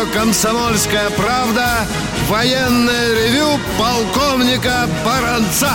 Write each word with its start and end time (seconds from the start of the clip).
Радио 0.00 0.12
«Комсомольская 0.12 1.10
правда» 1.10 1.86
военное 2.28 3.14
ревю 3.14 3.58
полковника 3.78 4.88
Баранца. 5.04 5.72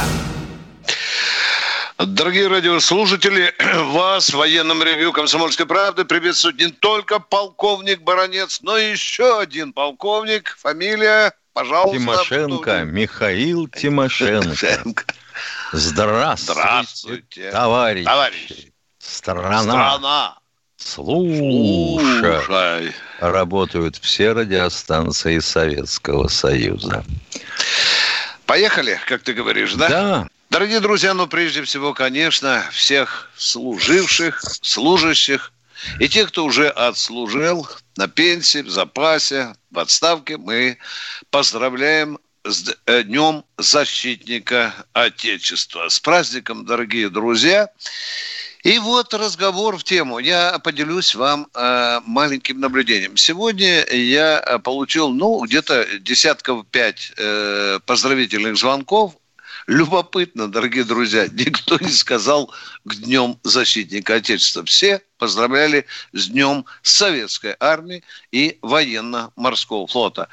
Дорогие 1.97 2.47
радиослушатели, 2.47 3.53
вас 3.91 4.29
в 4.29 4.37
военном 4.37 4.81
ревью 4.83 5.11
«Комсомольской 5.11 5.65
правды» 5.65 6.05
приветствует 6.05 6.57
не 6.59 6.67
только 6.67 7.19
полковник 7.19 8.01
Баранец, 8.01 8.61
но 8.61 8.77
и 8.77 8.91
еще 8.91 9.39
один 9.39 9.73
полковник. 9.73 10.55
Фамилия, 10.59 11.33
пожалуйста. 11.53 11.99
Тимошенко, 11.99 12.83
Михаил 12.83 13.67
Тимошенко. 13.67 15.03
Здравствуйте, 15.71 16.53
Здравствуйте. 16.53 17.51
товарищи. 17.51 18.05
Товарищи. 18.05 18.73
Страна. 18.99 19.61
Страна. 19.61 20.37
Слушай. 20.77 22.41
Слушай. 22.45 22.93
Работают 23.19 23.97
все 23.97 24.33
радиостанции 24.33 25.39
Советского 25.39 26.27
Союза. 26.27 27.03
Поехали, 28.45 28.99
как 29.07 29.23
ты 29.23 29.33
говоришь, 29.33 29.73
да? 29.73 29.89
Да. 29.89 30.27
Дорогие 30.49 30.79
друзья, 30.79 31.13
ну 31.13 31.27
прежде 31.27 31.63
всего, 31.63 31.93
конечно, 31.93 32.63
всех 32.71 33.31
служивших, 33.35 34.41
служащих 34.61 35.51
и 35.99 36.07
тех, 36.07 36.29
кто 36.29 36.45
уже 36.45 36.69
отслужил 36.69 37.67
на 37.97 38.07
пенсии, 38.07 38.61
в 38.61 38.69
запасе, 38.69 39.55
в 39.71 39.79
отставке, 39.79 40.37
мы 40.37 40.77
поздравляем 41.29 42.19
с 42.43 42.75
э, 42.85 43.03
Днем 43.03 43.43
Защитника 43.57 44.73
Отечества. 44.93 45.89
С 45.89 45.99
праздником, 45.99 46.65
дорогие 46.65 47.09
друзья. 47.09 47.69
И 48.65 48.79
вот 48.79 49.13
разговор 49.13 49.77
в 49.77 49.83
тему. 49.83 50.17
Я 50.17 50.57
поделюсь 50.57 51.13
вам 51.13 51.47
э, 51.53 51.99
маленьким 52.03 52.59
наблюдением. 52.59 53.15
Сегодня 53.15 53.85
я 53.91 54.39
э, 54.43 54.57
получил, 54.57 55.11
ну, 55.11 55.39
где-то 55.45 55.85
десятков 55.99 56.65
пять 56.71 57.11
э, 57.15 57.79
поздравительных 57.85 58.57
звонков. 58.57 59.13
Любопытно, 59.67 60.47
дорогие 60.47 60.83
друзья, 60.83 61.27
никто 61.31 61.77
не 61.77 61.91
сказал 61.91 62.51
к 62.85 62.95
Днем 62.95 63.37
Защитника 63.43 64.15
Отечества. 64.15 64.65
Все 64.65 65.03
поздравляли 65.19 65.85
с 66.13 66.29
Днем 66.29 66.65
Советской 66.81 67.55
Армии 67.59 68.03
и 68.31 68.57
Военно-Морского 68.63 69.85
флота 69.85 70.27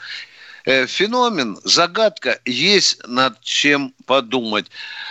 феномен, 0.64 1.58
загадка, 1.64 2.40
есть 2.44 3.06
над 3.06 3.40
чем 3.40 3.94
подумать. 4.06 4.66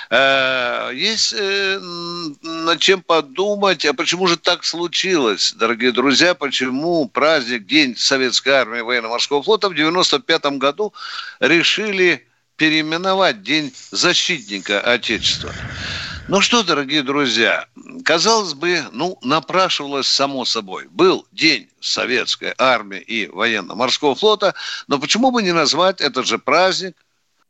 Э, 0.09 0.91
Есть 0.94 1.33
э, 1.38 1.80
над 2.41 2.80
чем 2.80 3.02
подумать, 3.02 3.85
а 3.85 3.94
почему 3.94 4.27
же 4.27 4.38
так 4.38 4.66
случилось, 4.66 5.53
дорогие 5.53 5.91
друзья, 5.91 6.33
почему 6.35 7.07
праздник 7.07 7.66
День 7.66 7.95
Советской 7.97 8.49
Армии 8.49 8.81
Военно-Морского 8.81 9.41
флота 9.44 9.69
в 9.69 9.75
95 9.75 10.45
году 10.57 10.94
решили 11.39 12.27
переименовать 12.57 13.41
День 13.41 13.73
Защитника 13.91 14.79
Отечества. 14.81 15.53
Ну 16.31 16.39
что, 16.39 16.63
дорогие 16.63 17.03
друзья, 17.03 17.67
казалось 18.05 18.53
бы, 18.53 18.85
ну, 18.93 19.19
напрашивалось 19.21 20.07
само 20.07 20.45
собой. 20.45 20.88
Был 20.89 21.27
День 21.33 21.67
Советской 21.81 22.53
Армии 22.57 23.00
и 23.00 23.28
Военно-Морского 23.28 24.16
флота, 24.16 24.56
но 24.88 24.97
почему 24.97 25.31
бы 25.31 25.44
не 25.44 25.51
назвать 25.51 26.00
этот 26.00 26.25
же 26.25 26.39
праздник 26.39 26.95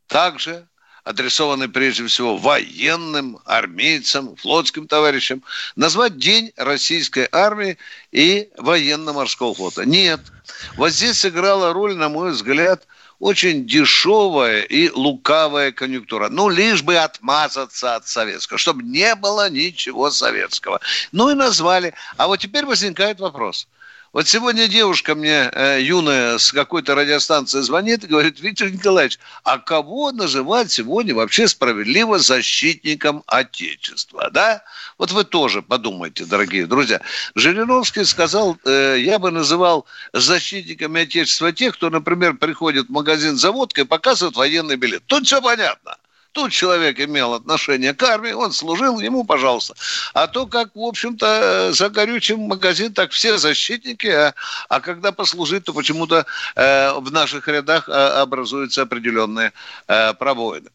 также 0.08 0.66
адресованный 1.04 1.68
прежде 1.68 2.04
всего 2.08 2.36
военным, 2.36 3.38
армейцам, 3.44 4.34
флотским 4.34 4.88
товарищам, 4.88 5.44
назвать 5.76 6.18
День 6.18 6.50
Российской 6.56 7.28
Армии 7.30 7.78
и 8.10 8.48
Военно-Морского 8.58 9.54
флота. 9.54 9.84
Нет. 9.84 10.20
Вот 10.74 10.90
здесь 10.90 11.20
сыграла 11.20 11.72
роль, 11.72 11.94
на 11.94 12.08
мой 12.08 12.32
взгляд, 12.32 12.84
очень 13.22 13.66
дешевая 13.68 14.62
и 14.62 14.90
лукавая 14.90 15.70
конъюнктура. 15.70 16.28
Ну, 16.28 16.48
лишь 16.48 16.82
бы 16.82 16.96
отмазаться 16.96 17.94
от 17.94 18.08
советского, 18.08 18.58
чтобы 18.58 18.82
не 18.82 19.14
было 19.14 19.48
ничего 19.48 20.10
советского. 20.10 20.80
Ну 21.12 21.30
и 21.30 21.34
назвали. 21.34 21.94
А 22.16 22.26
вот 22.26 22.40
теперь 22.40 22.66
возникает 22.66 23.20
вопрос. 23.20 23.68
Вот 24.12 24.28
сегодня 24.28 24.68
девушка 24.68 25.14
мне 25.14 25.50
э, 25.50 25.80
юная 25.80 26.36
с 26.36 26.52
какой-то 26.52 26.94
радиостанции 26.94 27.60
звонит 27.60 28.04
и 28.04 28.08
говорит, 28.08 28.40
Виктор 28.40 28.70
Николаевич, 28.70 29.18
а 29.42 29.56
кого 29.56 30.12
называть 30.12 30.70
сегодня 30.70 31.14
вообще 31.14 31.48
справедливо 31.48 32.18
защитником 32.18 33.22
Отечества, 33.26 34.28
да? 34.30 34.64
Вот 34.98 35.12
вы 35.12 35.24
тоже 35.24 35.62
подумайте, 35.62 36.26
дорогие 36.26 36.66
друзья. 36.66 37.00
Жириновский 37.34 38.04
сказал, 38.04 38.58
э, 38.66 38.98
я 38.98 39.18
бы 39.18 39.30
называл 39.30 39.86
защитниками 40.12 41.04
Отечества 41.04 41.50
тех, 41.50 41.72
кто, 41.72 41.88
например, 41.88 42.34
приходит 42.34 42.88
в 42.88 42.92
магазин 42.92 43.38
за 43.38 43.50
водкой 43.50 43.84
и 43.84 43.86
показывает 43.86 44.36
военный 44.36 44.76
билет. 44.76 45.04
Тут 45.06 45.24
все 45.24 45.40
понятно. 45.40 45.96
Тут 46.32 46.50
человек 46.52 46.98
имел 46.98 47.34
отношение 47.34 47.92
к 47.92 48.02
армии, 48.02 48.32
он 48.32 48.52
служил, 48.52 49.00
ему, 49.00 49.22
пожалуйста. 49.24 49.74
А 50.14 50.26
то, 50.26 50.46
как, 50.46 50.74
в 50.74 50.80
общем-то, 50.80 51.72
за 51.74 51.90
горючим 51.90 52.40
магазин, 52.40 52.94
так 52.94 53.10
все 53.12 53.36
защитники, 53.36 54.06
а, 54.06 54.34
а 54.70 54.80
когда 54.80 55.12
послужить, 55.12 55.64
то 55.64 55.74
почему-то 55.74 56.24
э, 56.56 56.92
в 56.94 57.12
наших 57.12 57.48
рядах 57.48 57.86
э, 57.86 57.92
образуются 57.92 58.82
определенные 58.82 59.52
э, 59.88 60.14
пробоины. 60.14 60.70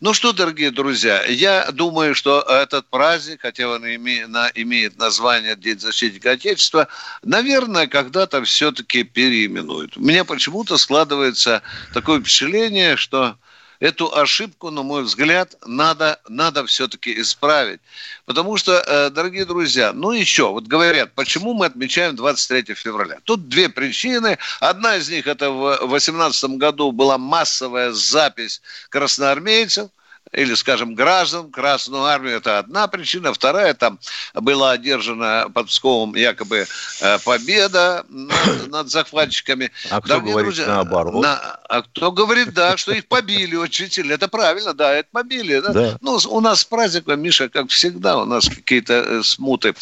Ну 0.00 0.12
что, 0.12 0.34
дорогие 0.34 0.70
друзья, 0.70 1.24
я 1.24 1.70
думаю, 1.72 2.14
что 2.14 2.42
этот 2.42 2.86
праздник, 2.88 3.40
хотя 3.40 3.66
он 3.66 3.86
име, 3.86 4.26
на, 4.26 4.50
имеет 4.54 4.98
название 4.98 5.56
День 5.56 5.80
защитника 5.80 6.32
Отечества, 6.32 6.86
наверное, 7.22 7.86
когда-то 7.86 8.44
все-таки 8.44 9.04
переименуют. 9.04 9.96
У 9.96 10.02
меня 10.02 10.26
почему-то 10.26 10.76
складывается 10.76 11.62
такое 11.94 12.20
впечатление, 12.20 12.96
что 12.96 13.36
эту 13.80 14.14
ошибку, 14.14 14.70
на 14.70 14.82
мой 14.82 15.02
взгляд, 15.02 15.56
надо, 15.66 16.20
надо 16.28 16.66
все-таки 16.66 17.20
исправить. 17.20 17.80
Потому 18.26 18.56
что, 18.56 18.72
э, 18.72 19.10
дорогие 19.10 19.44
друзья, 19.44 19.92
ну 19.92 20.12
еще, 20.12 20.50
вот 20.50 20.64
говорят, 20.64 21.12
почему 21.14 21.54
мы 21.54 21.66
отмечаем 21.66 22.16
23 22.16 22.74
февраля? 22.74 23.18
Тут 23.24 23.48
две 23.48 23.68
причины. 23.68 24.38
Одна 24.60 24.96
из 24.96 25.08
них, 25.08 25.26
это 25.26 25.50
в 25.50 25.78
2018 25.78 26.50
году 26.58 26.92
была 26.92 27.18
массовая 27.18 27.92
запись 27.92 28.60
красноармейцев, 28.90 29.90
или, 30.32 30.54
скажем, 30.54 30.94
граждан, 30.94 31.50
Красную 31.50 32.04
Армию, 32.04 32.36
это 32.36 32.58
одна 32.58 32.86
причина. 32.88 33.32
Вторая, 33.32 33.74
там 33.74 33.98
была 34.34 34.72
одержана 34.72 35.48
под 35.52 35.68
Псковом 35.68 36.14
якобы 36.14 36.66
э, 37.00 37.18
победа 37.20 38.04
над, 38.08 38.68
над 38.68 38.90
захватчиками. 38.90 39.70
А 39.90 40.00
кто 40.00 40.08
Дорогие 40.08 40.32
говорит 40.32 40.66
наоборот? 40.66 41.22
на- 41.22 41.58
а 41.68 41.82
кто 41.82 42.12
говорит, 42.12 42.52
да, 42.54 42.76
что 42.76 42.92
их 42.92 43.06
побили 43.06 43.56
очень 43.56 43.90
сильно. 43.90 44.12
Это 44.14 44.28
правильно, 44.28 44.74
да, 44.74 44.94
это 44.94 45.08
побили. 45.12 45.60
Да? 45.60 45.72
Да. 45.72 45.98
Ну, 46.00 46.18
у 46.28 46.40
нас 46.40 46.64
праздником, 46.64 47.20
Миша, 47.20 47.48
как 47.48 47.70
всегда, 47.70 48.18
у 48.18 48.24
нас 48.24 48.48
какие-то 48.48 48.94
э, 48.94 49.22
смуты. 49.22 49.74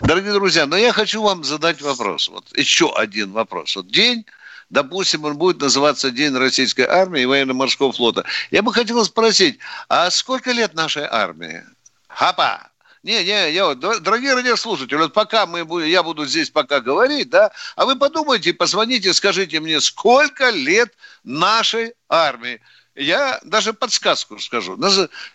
Дорогие 0.00 0.32
друзья, 0.32 0.66
но 0.66 0.76
я 0.76 0.92
хочу 0.92 1.22
вам 1.22 1.44
задать 1.44 1.80
вопрос. 1.82 2.28
Вот 2.28 2.44
еще 2.56 2.92
один 2.94 3.32
вопрос. 3.32 3.76
Вот 3.76 3.88
день 3.88 4.24
допустим, 4.72 5.24
он 5.24 5.36
будет 5.36 5.60
называться 5.60 6.10
День 6.10 6.34
Российской 6.34 6.86
Армии 6.86 7.22
и 7.22 7.26
Военно-Морского 7.26 7.92
флота. 7.92 8.24
Я 8.50 8.62
бы 8.62 8.72
хотел 8.72 9.04
спросить, 9.04 9.58
а 9.88 10.10
сколько 10.10 10.50
лет 10.50 10.74
нашей 10.74 11.04
армии? 11.04 11.62
Хапа! 12.08 12.68
Не, 13.02 13.24
не, 13.24 13.52
я 13.52 13.66
вот, 13.66 13.78
дор- 13.78 13.98
дорогие 14.00 14.34
радиослушатели, 14.34 14.96
вот 14.96 15.12
пока 15.12 15.44
мы, 15.44 15.66
я 15.88 16.02
буду 16.02 16.24
здесь 16.24 16.50
пока 16.50 16.80
говорить, 16.80 17.30
да, 17.30 17.50
а 17.74 17.84
вы 17.84 17.96
подумайте, 17.96 18.54
позвоните, 18.54 19.12
скажите 19.12 19.58
мне, 19.60 19.80
сколько 19.80 20.50
лет 20.50 20.94
нашей 21.24 21.94
армии? 22.08 22.60
Я 22.94 23.40
даже 23.42 23.72
подсказку 23.72 24.38
скажу. 24.38 24.78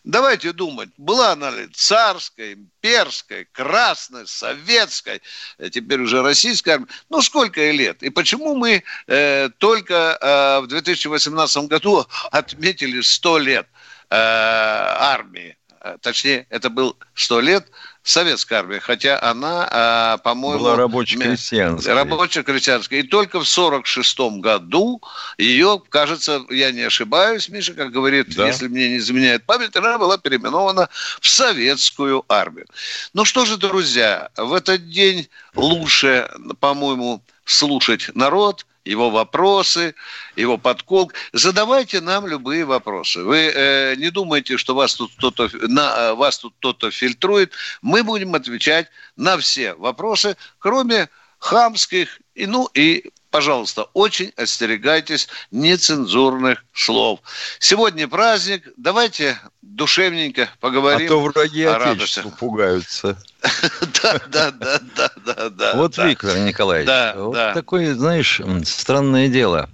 Давайте 0.04 0.54
думать, 0.54 0.90
была 0.98 1.32
она 1.32 1.50
ли 1.50 1.68
царской, 1.74 2.54
имперской, 2.54 3.46
красной, 3.52 4.28
советской, 4.28 5.22
э, 5.58 5.70
теперь 5.72 6.02
уже 6.02 6.22
российской 6.22 6.72
армии. 6.72 6.88
Ну, 7.10 7.22
сколько 7.22 7.60
ей 7.60 7.76
лет? 7.76 8.04
И 8.04 8.12
почему 8.12 8.56
мы 8.56 8.84
э, 9.08 9.50
только 9.58 10.18
э, 10.22 10.60
в 10.62 10.68
2018 10.68 11.64
году 11.64 12.06
отметили 12.32 13.02
100 13.02 13.38
лет 13.40 13.68
э, 14.10 14.16
армии? 14.16 15.58
Э, 15.82 15.98
Точнее, 16.00 16.46
это 16.52 16.70
был 16.70 16.96
100 17.16 17.40
лет 17.42 17.72
советская 18.08 18.60
армия, 18.60 18.80
хотя 18.80 19.22
она, 19.22 19.68
а, 19.70 20.18
по-моему... 20.20 20.64
Была 20.64 20.76
рабоче-крестьянская. 20.78 21.94
Рабоче-крестьянская. 21.94 23.00
И 23.02 23.04
только 23.04 23.40
в 23.40 23.48
46 23.48 24.20
году 24.40 25.02
ее, 25.38 25.82
кажется, 25.90 26.42
я 26.50 26.72
не 26.72 26.82
ошибаюсь, 26.82 27.50
Миша, 27.50 27.74
как 27.74 27.92
говорит, 27.92 28.34
да. 28.34 28.48
если 28.48 28.68
мне 28.70 28.90
не 28.90 28.98
изменяет 28.98 29.46
память, 29.46 29.76
она 29.76 29.98
была 29.98 30.18
переименована 30.18 30.88
в 31.20 31.28
советскую 31.28 32.24
армию. 32.30 32.68
Ну 33.14 33.26
что 33.26 33.46
же, 33.46 33.58
друзья, 33.58 34.30
в 34.38 34.54
этот 34.54 34.90
день 34.90 35.28
лучше, 35.56 36.30
по-моему, 36.60 37.22
слушать 37.44 38.10
народ– 38.16 38.66
его 38.88 39.10
вопросы, 39.10 39.96
его 40.36 40.58
подкол. 40.58 41.12
Задавайте 41.34 42.02
нам 42.02 42.28
любые 42.28 42.66
вопросы. 42.66 43.24
Вы 43.24 43.52
э, 43.54 43.96
не 43.96 44.10
думайте, 44.10 44.58
что 44.58 44.76
вас 44.76 44.96
тут 44.96 45.12
кто-то 45.18 45.50
на 45.68 45.96
э, 45.98 46.14
вас 46.14 46.40
тут 46.40 46.54
кто-то 46.60 46.92
фильтрует. 46.92 47.54
Мы 47.82 48.04
будем 48.04 48.36
отвечать 48.36 48.88
на 49.16 49.38
все 49.38 49.74
вопросы, 49.76 50.38
кроме 50.60 51.10
хамских 51.40 52.20
и 52.36 52.46
ну 52.48 52.70
и 52.74 53.12
пожалуйста, 53.38 53.84
очень 53.94 54.34
остерегайтесь 54.36 55.28
нецензурных 55.52 56.66
слов. 56.74 57.20
Сегодня 57.60 58.08
праздник, 58.08 58.64
давайте 58.78 59.38
душевненько 59.62 60.50
поговорим. 60.60 61.06
А 61.06 61.10
то 61.10 61.22
враги 61.22 61.64
Отечества 61.64 62.30
пугаются. 62.30 63.16
Да, 64.02 64.20
да, 64.28 64.52
да, 64.52 64.80
да, 64.96 65.12
да, 65.24 65.50
да. 65.50 65.74
Вот, 65.76 65.98
Виктор 66.00 66.40
Николаевич, 66.40 66.90
вот 67.16 67.54
такое, 67.54 67.94
знаешь, 67.94 68.42
странное 68.66 69.28
дело. 69.28 69.70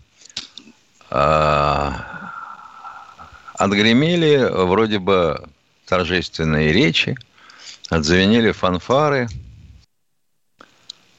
А, 1.10 2.32
отгремели 3.54 4.46
вроде 4.52 5.00
бы 5.00 5.42
торжественные 5.86 6.74
речи, 6.74 7.16
отзвенели 7.90 8.52
фанфары, 8.52 9.30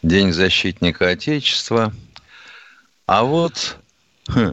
День 0.03 0.35
защитника 0.35 1.09
Отечества– 1.09 1.91
а 3.07 3.25
вот 3.25 3.77
хм, 4.29 4.53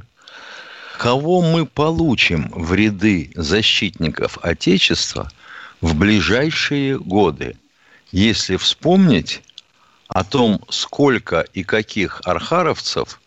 кого 0.97 1.41
мы 1.41 1.65
получим 1.65 2.49
в 2.53 2.73
ряды 2.73 3.31
защитников 3.35 4.37
Отечества 4.41 5.31
в 5.79 5.95
ближайшие 5.95 6.99
годы, 6.99 7.55
если 8.11 8.57
вспомнить 8.57 9.41
о 10.09 10.23
том, 10.23 10.61
сколько 10.69 11.41
и 11.53 11.63
каких 11.63 12.21
архаровцев 12.25 13.21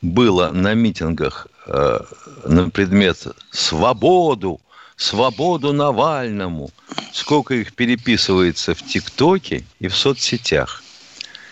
было 0.00 0.50
на 0.52 0.74
митингах 0.74 1.48
э, 1.66 1.98
на 2.44 2.70
предмет 2.70 3.26
свободу, 3.50 4.60
свободу 4.96 5.72
Навальному, 5.72 6.70
сколько 7.12 7.54
их 7.54 7.74
переписывается 7.74 8.74
в 8.76 8.82
ТикТоке 8.84 9.64
и 9.80 9.88
в 9.88 9.96
соцсетях. 9.96 10.84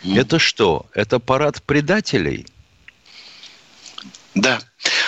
Это 0.05 0.39
что? 0.39 0.87
Это 0.95 1.19
парад 1.19 1.61
предателей– 1.65 2.47
да. 4.37 4.61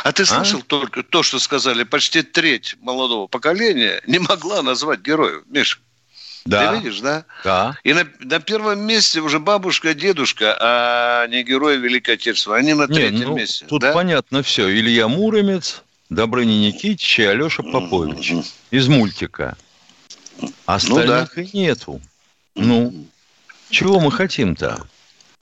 А 0.04 0.12
ты 0.12 0.22
а? 0.24 0.26
слышал 0.26 0.60
а? 0.60 0.64
только 0.66 1.02
то, 1.02 1.22
что 1.22 1.38
сказали, 1.38 1.84
почти 1.84 2.22
треть 2.22 2.76
молодого 2.80 3.28
поколения 3.28 4.02
не 4.06 4.18
могла 4.18 4.62
назвать 4.62 5.00
героев, 5.00 5.44
Миша. 5.46 5.78
Да. 6.44 6.72
Ты 6.72 6.78
видишь, 6.78 7.00
да? 7.00 7.26
Да. 7.44 7.76
И 7.84 7.92
на, 7.92 8.08
на 8.20 8.40
первом 8.40 8.80
месте 8.80 9.20
уже 9.20 9.38
бабушка, 9.38 9.92
дедушка, 9.92 10.56
а 10.58 11.26
не 11.26 11.42
герои 11.42 11.76
Великой 11.76 12.14
Отечественной. 12.14 12.60
Они 12.60 12.72
на 12.72 12.86
не, 12.86 12.94
третьем 12.94 13.28
ну, 13.28 13.36
месте. 13.36 13.66
Тут 13.66 13.82
да? 13.82 13.92
понятно 13.92 14.42
все. 14.42 14.70
Илья 14.70 15.08
Муромец, 15.08 15.82
Добрыня 16.08 16.54
Никитич 16.54 17.18
и 17.18 17.24
Алеша 17.24 17.62
Попович. 17.62 18.32
Mm-hmm. 18.32 18.46
Из 18.70 18.88
мультика. 18.88 19.58
Остальных 20.64 21.36
ну, 21.36 21.42
да. 21.42 21.42
и 21.42 21.56
нету. 21.58 22.00
Ну, 22.54 23.06
чего 23.68 24.00
мы 24.00 24.10
хотим-то? 24.10 24.86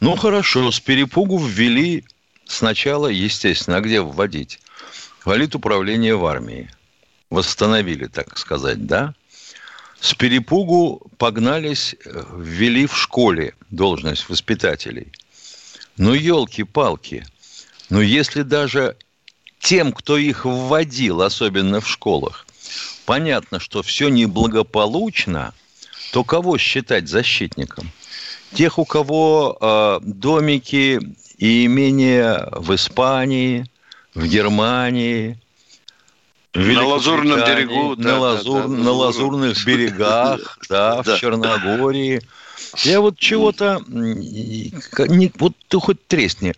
Ну, 0.01 0.17
хорошо, 0.17 0.73
с 0.73 0.81
перепугу 0.81 1.39
ввели 1.39 2.05
сначала, 2.47 3.09
естественно, 3.09 3.79
а 3.79 3.81
где 3.81 4.01
вводить? 4.01 4.61
Валит 5.25 5.55
управление 5.55 6.17
в 6.17 6.25
армии. 6.27 6.71
Восстановили, 7.31 8.07
так 8.07 8.39
сказать, 8.39 8.87
да? 8.87 9.15
С 10.01 10.15
перепугу 10.15 11.03
погнались, 11.19 11.97
э, 12.05 12.25
ввели 12.39 12.87
в 12.87 12.97
школе 12.97 13.55
должность 13.71 14.29
воспитателей. 14.29 15.13
Ну, 15.97 16.13
елки-палки. 16.15 17.27
Ну, 17.89 18.01
если 18.01 18.43
даже 18.43 18.97
тем, 19.59 19.93
кто 19.93 20.17
их 20.17 20.45
вводил, 20.45 21.23
особенно 21.23 21.81
в 21.81 21.89
школах, 21.89 22.47
понятно, 23.07 23.59
что 23.59 23.83
все 23.83 24.09
неблагополучно, 24.09 25.55
то 26.13 26.23
кого 26.23 26.59
считать 26.59 27.09
защитником? 27.09 27.91
Тех, 28.53 28.79
у 28.79 28.85
кого 28.85 29.59
э, 29.61 30.01
домики 30.05 31.01
и 31.39 31.67
имения 31.67 32.49
в 32.53 32.75
Испании, 32.75 33.67
в 34.15 34.27
Германии, 34.27 35.39
в 36.55 36.73
на 36.73 36.87
Лазурном 36.87 37.41
берегу, 37.41 37.97
на, 37.97 38.03
да, 38.03 38.19
лазур, 38.19 38.63
да, 38.63 38.69
да, 38.69 38.83
на 38.83 38.91
лазурных 38.93 39.67
берегах, 39.67 40.59
да, 40.69 41.03
в 41.03 41.19
Черногории. 41.19 42.23
Я 42.85 43.01
вот 43.01 43.19
чего-то, 43.19 43.83
вот 45.39 45.53
ты 45.69 45.79
хоть 45.79 46.07
тресни, 46.07 46.55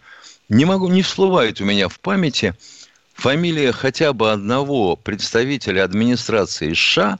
не 0.49 0.65
могу, 0.65 0.89
не 0.89 1.03
всплывает 1.03 1.61
у 1.61 1.65
меня 1.65 1.89
в 1.89 1.99
памяти 1.99 2.55
фамилия 3.15 3.73
хотя 3.73 4.13
бы 4.13 4.31
одного 4.31 4.97
представителя 4.97 5.85
администрации 5.85 6.73
США 6.73 7.19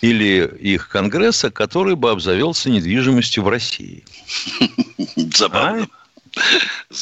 или 0.00 0.46
их 0.60 0.88
конгресса, 0.88 1.50
который 1.50 1.94
бы 1.94 2.10
обзавелся 2.10 2.70
недвижимостью 2.70 3.44
в 3.44 3.48
России. 3.48 4.04
Забавно. 5.16 5.84
А? 5.84 5.99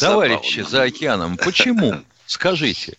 Товарищи 0.00 0.60
за 0.68 0.82
океаном, 0.84 1.36
почему? 1.36 1.94
Скажите. 2.26 2.96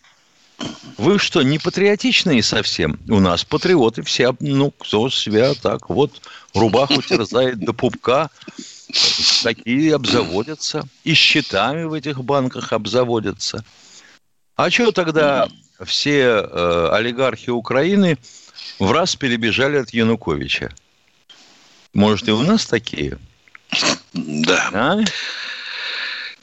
Вы 0.97 1.19
что, 1.19 1.41
не 1.41 1.57
патриотичные 1.57 2.43
совсем? 2.43 2.99
У 3.07 3.19
нас 3.19 3.45
патриоты 3.45 4.03
все, 4.03 4.35
ну, 4.39 4.71
кто 4.71 5.09
себя 5.09 5.53
так 5.53 5.89
вот 5.89 6.21
рубаху 6.53 7.01
терзает 7.01 7.59
до 7.59 7.71
пупка, 7.71 8.29
такие 9.43 9.95
обзаводятся. 9.95 10.83
И 11.03 11.13
счетами 11.13 11.83
в 11.83 11.93
этих 11.93 12.23
банках 12.23 12.73
обзаводятся. 12.73 13.63
А 14.55 14.69
что 14.69 14.91
тогда 14.91 15.47
все 15.85 16.21
э, 16.21 16.89
олигархи 16.91 17.49
Украины 17.49 18.17
в 18.79 18.91
раз 18.91 19.15
перебежали 19.15 19.77
от 19.77 19.91
Януковича? 19.91 20.73
Может, 21.93 22.27
и 22.27 22.31
у 22.31 22.41
нас 22.41 22.65
такие? 22.65 23.17
Да. 24.13 24.69
А? 24.73 24.99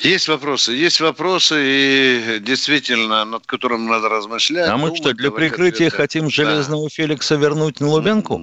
Есть 0.01 0.29
вопросы, 0.29 0.73
есть 0.73 1.01
вопросы, 1.01 1.55
и 1.59 2.39
действительно, 2.41 3.25
над 3.25 3.47
которым 3.47 3.87
надо 3.87 4.09
размышлять. 4.09 4.69
А 4.69 4.77
мы 4.77 4.95
что, 4.95 5.15
для 5.15 5.31
прикрытия 5.31 5.89
ответа. 5.89 5.97
хотим 5.97 6.31
Железного 6.31 6.85
да. 6.85 6.89
Феликса 6.91 7.37
вернуть 7.37 7.81
на 7.81 7.89
Лубянку? 7.89 8.41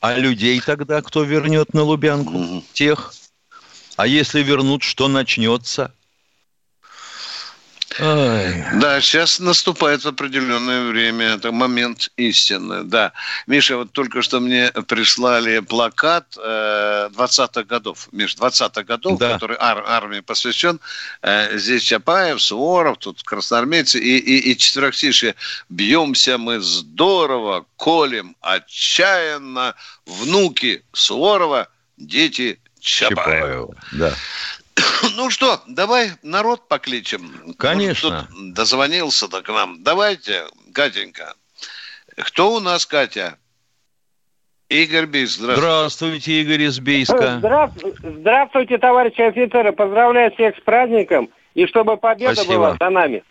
А 0.00 0.14
людей 0.14 0.60
тогда 0.60 1.02
кто 1.02 1.22
вернет 1.22 1.74
на 1.74 1.82
Лубянку? 1.82 2.64
Тех. 2.72 3.12
А 3.96 4.06
если 4.06 4.42
вернут, 4.42 4.82
что 4.82 5.08
начнется? 5.08 5.92
Ой. 8.00 8.64
Да, 8.80 9.00
сейчас 9.00 9.40
наступает 9.40 10.06
определенное 10.06 10.88
время, 10.88 11.34
это 11.34 11.52
момент 11.52 12.10
истины, 12.16 12.84
да. 12.84 13.12
Миша, 13.46 13.76
вот 13.76 13.92
только 13.92 14.22
что 14.22 14.40
мне 14.40 14.70
прислали 14.86 15.60
плакат 15.60 16.36
э, 16.36 17.08
20-х 17.12 17.64
годов, 17.64 18.08
Миш, 18.12 18.36
20-х 18.36 18.82
годов, 18.84 19.18
да. 19.18 19.34
который 19.34 19.56
ар- 19.58 19.84
армии 19.86 20.20
посвящен. 20.20 20.80
Э, 21.22 21.56
здесь 21.58 21.82
Чапаев, 21.82 22.40
Суворов, 22.40 22.98
тут 22.98 23.22
красноармейцы 23.22 23.98
и, 23.98 24.18
и, 24.18 24.52
и 24.52 24.56
четверостишие. 24.56 25.34
Бьемся 25.68 26.38
мы 26.38 26.60
здорово, 26.60 27.66
колем 27.76 28.36
отчаянно, 28.40 29.74
внуки 30.06 30.82
Суворова, 30.92 31.68
дети 31.96 32.58
Чапаева. 32.80 33.20
Чапаева 33.20 33.74
да. 33.92 34.14
Ну 35.16 35.30
что, 35.30 35.60
давай 35.66 36.12
народ 36.22 36.68
покличем. 36.68 37.54
Конечно. 37.58 38.28
Может, 38.30 38.54
дозвонился-то 38.54 39.42
к 39.42 39.48
нам. 39.48 39.82
Давайте, 39.82 40.44
Катенька. 40.72 41.34
Кто 42.16 42.54
у 42.54 42.60
нас, 42.60 42.86
Катя? 42.86 43.38
Игорь 44.68 45.06
Бийск, 45.06 45.40
здравствуйте. 45.40 45.60
Здравствуйте, 45.60 46.32
Игорь 46.42 46.62
из 46.62 46.78
Бийска. 46.78 47.38
Здравствуйте, 47.38 47.98
здравствуйте, 48.02 48.78
товарищи 48.78 49.20
офицеры. 49.20 49.72
Поздравляю 49.72 50.32
всех 50.32 50.56
с 50.56 50.60
праздником. 50.60 51.30
И 51.54 51.66
чтобы 51.66 51.96
победа 51.96 52.34
Спасибо. 52.34 52.54
была 52.54 52.76
за 52.78 52.90
нами. 52.90 53.24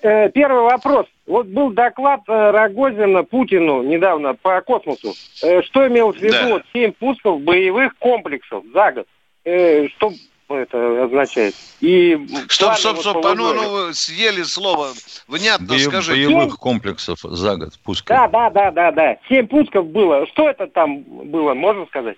Э, 0.00 0.30
первый 0.30 0.62
вопрос. 0.62 1.06
Вот 1.26 1.46
был 1.48 1.70
доклад 1.70 2.20
э, 2.28 2.50
Рогозина 2.50 3.24
Путину 3.24 3.82
недавно 3.82 4.34
по 4.34 4.60
космосу. 4.62 5.12
Э, 5.42 5.62
что 5.62 5.86
имел 5.88 6.12
в 6.12 6.16
виду 6.16 6.32
да. 6.32 6.48
вот, 6.48 6.62
7 6.72 6.92
пусков 6.92 7.42
боевых 7.42 7.96
комплексов 7.98 8.64
за 8.72 8.92
год? 8.92 9.06
Что 9.44 10.12
это 10.48 11.04
означает. 11.04 11.54
И 11.80 12.18
стоп, 12.48 12.74
стоп, 12.74 12.98
стоп, 12.98 13.16
вот 13.16 13.36
ну, 13.36 13.52
ну, 13.54 13.92
съели 13.92 14.42
слово, 14.42 14.92
внятно 15.26 15.66
Бо- 15.66 15.78
скажи. 15.78 16.12
Боевых 16.12 16.52
7... 16.52 16.56
комплексов 16.56 17.18
за 17.22 17.56
год 17.56 17.78
пусков. 17.84 18.16
Да, 18.16 18.28
да, 18.28 18.50
да, 18.50 18.70
да, 18.70 18.92
да. 18.92 19.16
Семь 19.28 19.46
пусков 19.46 19.86
было. 19.88 20.26
Что 20.28 20.48
это 20.48 20.66
там 20.68 21.02
было, 21.02 21.54
можно 21.54 21.86
сказать? 21.86 22.16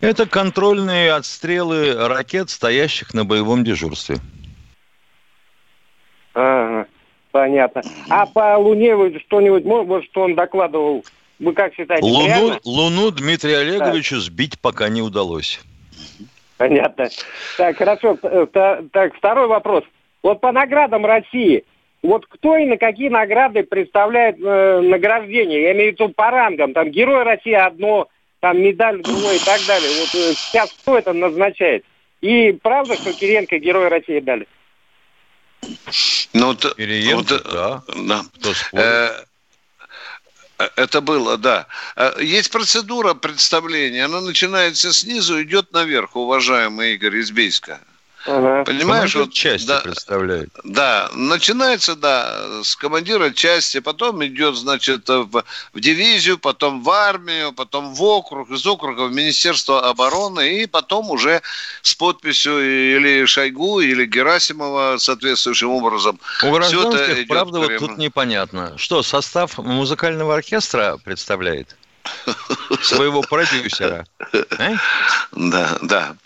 Это 0.00 0.26
контрольные 0.26 1.12
отстрелы 1.12 1.94
ракет, 2.08 2.50
стоящих 2.50 3.12
на 3.14 3.24
боевом 3.24 3.64
дежурстве. 3.64 4.16
Ага, 6.34 6.86
понятно. 7.32 7.82
А 8.08 8.26
по 8.26 8.56
Луне 8.56 8.96
вы 8.96 9.18
что-нибудь, 9.26 9.64
может, 9.64 10.10
что 10.10 10.22
он 10.22 10.34
докладывал, 10.34 11.04
вы 11.38 11.52
как 11.52 11.74
считаете, 11.74 12.06
Луну, 12.06 12.58
Луну 12.64 13.10
Дмитрию 13.10 13.60
Олеговичу 13.60 14.16
да. 14.16 14.20
сбить 14.20 14.58
пока 14.60 14.88
не 14.88 15.02
удалось. 15.02 15.60
Понятно. 16.60 17.08
Так, 17.56 17.78
хорошо. 17.78 18.18
Так, 18.92 19.16
второй 19.16 19.46
вопрос. 19.46 19.82
Вот 20.22 20.42
по 20.42 20.52
наградам 20.52 21.06
России, 21.06 21.64
вот 22.02 22.26
кто 22.26 22.54
и 22.58 22.66
на 22.66 22.76
какие 22.76 23.08
награды 23.08 23.62
представляет 23.62 24.36
э, 24.38 24.80
награждение? 24.82 25.62
Я 25.62 25.72
имею 25.72 25.92
в 25.92 25.94
виду 25.94 26.10
по 26.10 26.30
рангам. 26.30 26.74
Там 26.74 26.90
Герой 26.90 27.22
России 27.22 27.54
одно, 27.54 28.08
там 28.40 28.60
медаль 28.60 29.00
другое 29.00 29.36
и 29.36 29.38
так 29.38 29.58
далее. 29.66 29.88
Вот 30.00 30.14
э, 30.14 30.34
сейчас 30.34 30.70
кто 30.82 30.98
это 30.98 31.14
назначает? 31.14 31.82
И 32.20 32.52
правда, 32.62 32.94
что 32.96 33.14
Кириенко 33.14 33.58
Герой 33.58 33.88
России 33.88 34.20
дали? 34.20 34.46
Ну, 36.34 36.48
вот, 36.48 36.74
Кириенко, 36.76 37.32
вот, 37.32 37.52
да. 37.54 37.82
да. 38.06 38.20
Кто 38.34 38.50
э, 38.50 38.82
э, 38.82 39.08
это 40.76 41.00
было, 41.00 41.38
да. 41.38 41.66
Э, 41.96 42.12
есть 42.20 42.50
процедура 42.50 43.14
представления. 43.14 44.04
Она 44.04 44.20
начинается 44.20 44.92
снизу, 44.92 45.42
идет 45.42 45.72
наверх, 45.72 46.16
уважаемый 46.16 46.94
Игорь 46.94 47.20
Избейска. 47.20 47.80
Ага. 48.26 48.64
Понимаешь, 48.64 49.14
вот 49.14 49.32
части 49.32 49.66
да, 49.66 49.80
представляет. 49.80 50.50
Да, 50.64 51.10
начинается, 51.14 51.96
да, 51.96 52.62
с 52.62 52.76
командира 52.76 53.30
части, 53.30 53.80
потом 53.80 54.24
идет, 54.26 54.56
значит, 54.56 55.08
в, 55.08 55.44
в 55.72 55.80
дивизию, 55.80 56.38
потом 56.38 56.82
в 56.82 56.90
армию, 56.90 57.52
потом 57.52 57.94
в 57.94 58.02
округ, 58.02 58.50
из 58.50 58.66
округа 58.66 59.02
в 59.02 59.12
Министерство 59.12 59.88
обороны, 59.88 60.62
и 60.62 60.66
потом 60.66 61.10
уже 61.10 61.40
с 61.82 61.94
подписью 61.94 62.58
или 62.60 63.24
Шойгу, 63.24 63.80
или 63.80 64.04
Герасимова 64.04 64.98
соответствующим 64.98 65.70
образом. 65.70 66.20
У 66.42 66.50
гражданских, 66.50 67.26
правда, 67.26 67.60
вот 67.60 67.78
тут 67.78 67.96
непонятно. 67.96 68.76
Что, 68.76 69.02
состав 69.02 69.56
музыкального 69.58 70.34
оркестра 70.34 70.98
представляет? 71.02 71.74
Своего 72.82 73.22
продюсера. 73.22 74.06
А? 74.58 74.72
Да, 75.32 75.78
да. 75.82 76.16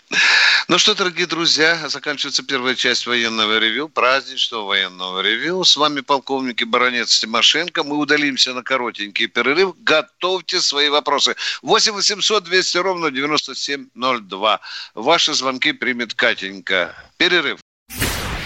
Ну 0.67 0.79
что, 0.79 0.95
дорогие 0.95 1.27
друзья, 1.27 1.87
заканчивается 1.89 2.41
первая 2.41 2.73
часть 2.73 3.05
военного 3.05 3.59
ревю, 3.59 3.87
праздничного 3.87 4.65
военного 4.65 5.19
ревю. 5.19 5.63
С 5.63 5.77
вами 5.77 6.01
полковник 6.01 6.63
и 6.63 6.65
баронец 6.65 7.19
Тимошенко. 7.19 7.83
Мы 7.83 7.95
удалимся 7.97 8.51
на 8.53 8.63
коротенький 8.63 9.27
перерыв. 9.27 9.75
Готовьте 9.83 10.59
свои 10.59 10.89
вопросы. 10.89 11.35
8 11.61 11.93
800 11.93 12.43
200 12.45 12.77
ровно 12.79 13.11
9702. 13.11 14.59
Ваши 14.95 15.35
звонки 15.35 15.71
примет 15.71 16.15
Катенька. 16.15 16.95
Перерыв. 17.17 17.59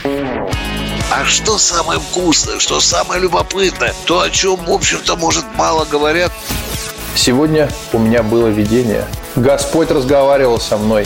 А 0.04 1.26
что 1.26 1.58
самое 1.58 2.02
вкусное, 2.02 2.60
что 2.60 2.82
самое 2.82 3.22
любопытное, 3.22 3.96
то, 4.06 4.20
о 4.20 4.30
чем, 4.30 4.58
в 4.58 4.72
общем-то, 4.72 5.16
может, 5.16 5.46
мало 5.56 5.86
говорят– 5.86 6.34
Сегодня 7.16 7.70
у 7.92 7.98
меня 7.98 8.24
было 8.24 8.48
видение. 8.48 9.06
Господь 9.36 9.92
разговаривал 9.92 10.58
со 10.58 10.78
мной. 10.78 11.06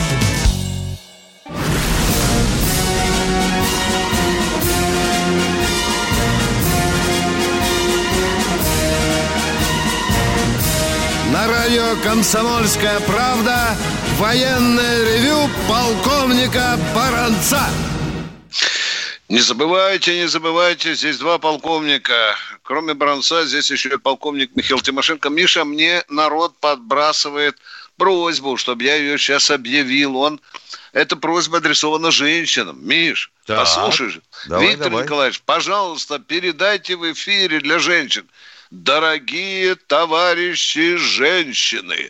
«Комсомольская 12.11 12.99
правда» 12.99 13.73
военное 14.17 15.05
ревю 15.05 15.49
полковника 15.65 16.77
Баранца. 16.93 17.69
Не 19.29 19.39
забывайте, 19.39 20.19
не 20.19 20.27
забывайте, 20.27 20.93
здесь 20.93 21.19
два 21.19 21.37
полковника. 21.37 22.35
Кроме 22.63 22.95
Бронца, 22.95 23.45
здесь 23.45 23.71
еще 23.71 23.93
и 23.93 23.97
полковник 23.97 24.53
Михаил 24.57 24.81
Тимошенко. 24.81 25.29
Миша, 25.29 25.63
мне 25.63 26.03
народ 26.09 26.57
подбрасывает 26.59 27.57
просьбу, 27.95 28.57
чтобы 28.57 28.83
я 28.83 28.97
ее 28.97 29.17
сейчас 29.17 29.49
объявил. 29.49 30.17
Он 30.17 30.41
эта 30.91 31.15
просьба 31.15 31.59
адресована 31.59 32.11
женщинам. 32.11 32.77
Миш, 32.85 33.31
так, 33.45 33.59
послушай 33.59 34.09
же. 34.09 34.21
Давай, 34.47 34.67
Виктор 34.67 34.89
давай. 34.89 35.05
Николаевич, 35.05 35.41
пожалуйста, 35.45 36.19
передайте 36.19 36.97
в 36.97 37.09
эфире 37.13 37.61
для 37.61 37.79
женщин. 37.79 38.27
Дорогие 38.71 39.75
товарищи 39.75 40.95
женщины, 40.95 42.09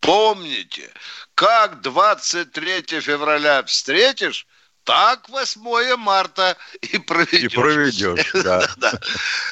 помните, 0.00 0.90
как 1.34 1.80
23 1.80 3.00
февраля 3.00 3.62
встретишь, 3.62 4.46
так 4.84 5.26
8 5.30 5.96
марта 5.96 6.58
и 6.82 6.98
проведешь. 7.06 7.42
И 7.44 7.48
проведешь, 7.48 8.32
да. 8.44 8.68
да. 8.76 8.92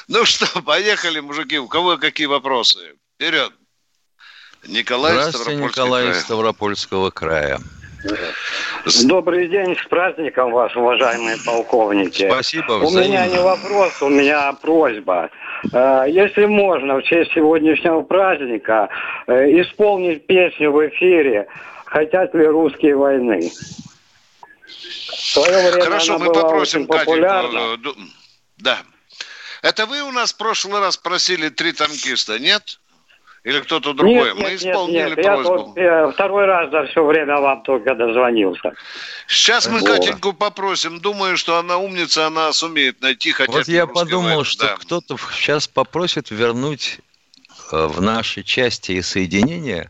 Ну 0.09 0.27
что, 0.27 0.61
поехали, 0.61 1.21
мужики. 1.21 1.59
У 1.59 1.69
кого 1.69 1.97
какие 1.97 2.27
вопросы? 2.27 2.97
Вперед. 3.15 3.53
Николай 4.67 5.15
Здравствуйте, 5.15 5.57
Николай 5.57 6.11
из 6.11 6.21
Ставропольского 6.21 7.11
края. 7.11 7.61
Добрый 9.05 9.49
день, 9.49 9.77
с 9.77 9.89
праздником 9.89 10.53
вас, 10.53 10.75
уважаемые 10.77 11.37
полковники. 11.39 12.29
Спасибо. 12.29 12.79
Взаимно. 12.79 13.01
У 13.01 13.05
меня 13.05 13.27
не 13.27 13.41
вопрос, 13.41 14.03
у 14.03 14.09
меня 14.09 14.53
просьба. 14.55 15.31
Э, 15.73 16.05
если 16.09 16.47
можно, 16.47 16.97
в 16.97 17.03
честь 17.03 17.33
сегодняшнего 17.33 18.03
праздника 18.03 18.89
э, 19.27 19.61
исполнить 19.61 20.27
песню 20.27 20.73
в 20.73 20.89
эфире 20.89 21.47
«Хотят 21.85 22.35
ли 22.35 22.47
русские 22.47 22.97
войны?» 22.97 23.51
время 25.43 25.81
Хорошо, 25.83 26.19
мы 26.19 26.33
попросим 26.33 26.87
Катю. 26.87 27.21
Да. 28.59 28.79
Это 29.63 29.87
вы 29.87 30.03
у 30.03 30.11
нас 30.11 30.33
в 30.33 30.37
прошлый 30.37 30.81
раз 30.81 30.97
просили 30.97 31.49
три 31.49 31.73
танкиста, 31.73 32.39
нет? 32.39 32.81
Или 33.45 33.59
кто-то 33.61 33.93
другой? 33.93 34.29
Нет, 34.29 34.35
Мы 34.37 34.51
нет, 34.51 34.63
исполнили 34.63 34.99
нет, 34.99 35.17
нет. 35.17 35.27
просьбу. 35.27 35.73
Я, 35.77 36.07
вот, 36.07 36.15
второй 36.15 36.45
раз 36.47 36.71
за 36.71 36.87
все 36.87 37.05
время 37.05 37.41
вам 37.41 37.63
только 37.63 37.95
дозвонился. 37.97 38.73
Сейчас 39.27 39.67
мы 39.69 39.81
вот. 39.81 39.89
Катеньку 39.89 40.33
попросим. 40.33 41.01
Думаю, 41.01 41.37
что 41.37 41.59
она 41.59 41.79
умница, 41.79 42.29
она 42.29 42.53
сумеет 42.53 43.01
найти 43.01 43.33
хотя 43.33 43.51
бы 43.51 43.59
Вот 43.59 43.69
я 43.69 43.89
подумал, 43.89 44.29
войны. 44.29 44.45
что 44.45 44.67
да. 44.67 44.77
кто-то 44.77 45.17
сейчас 45.33 45.67
попросит 45.67 46.31
вернуть 46.31 47.01
э, 47.73 47.87
в 47.87 48.01
наши 48.01 48.45
части 48.45 48.93
и 48.93 49.03
соединения 49.03 49.89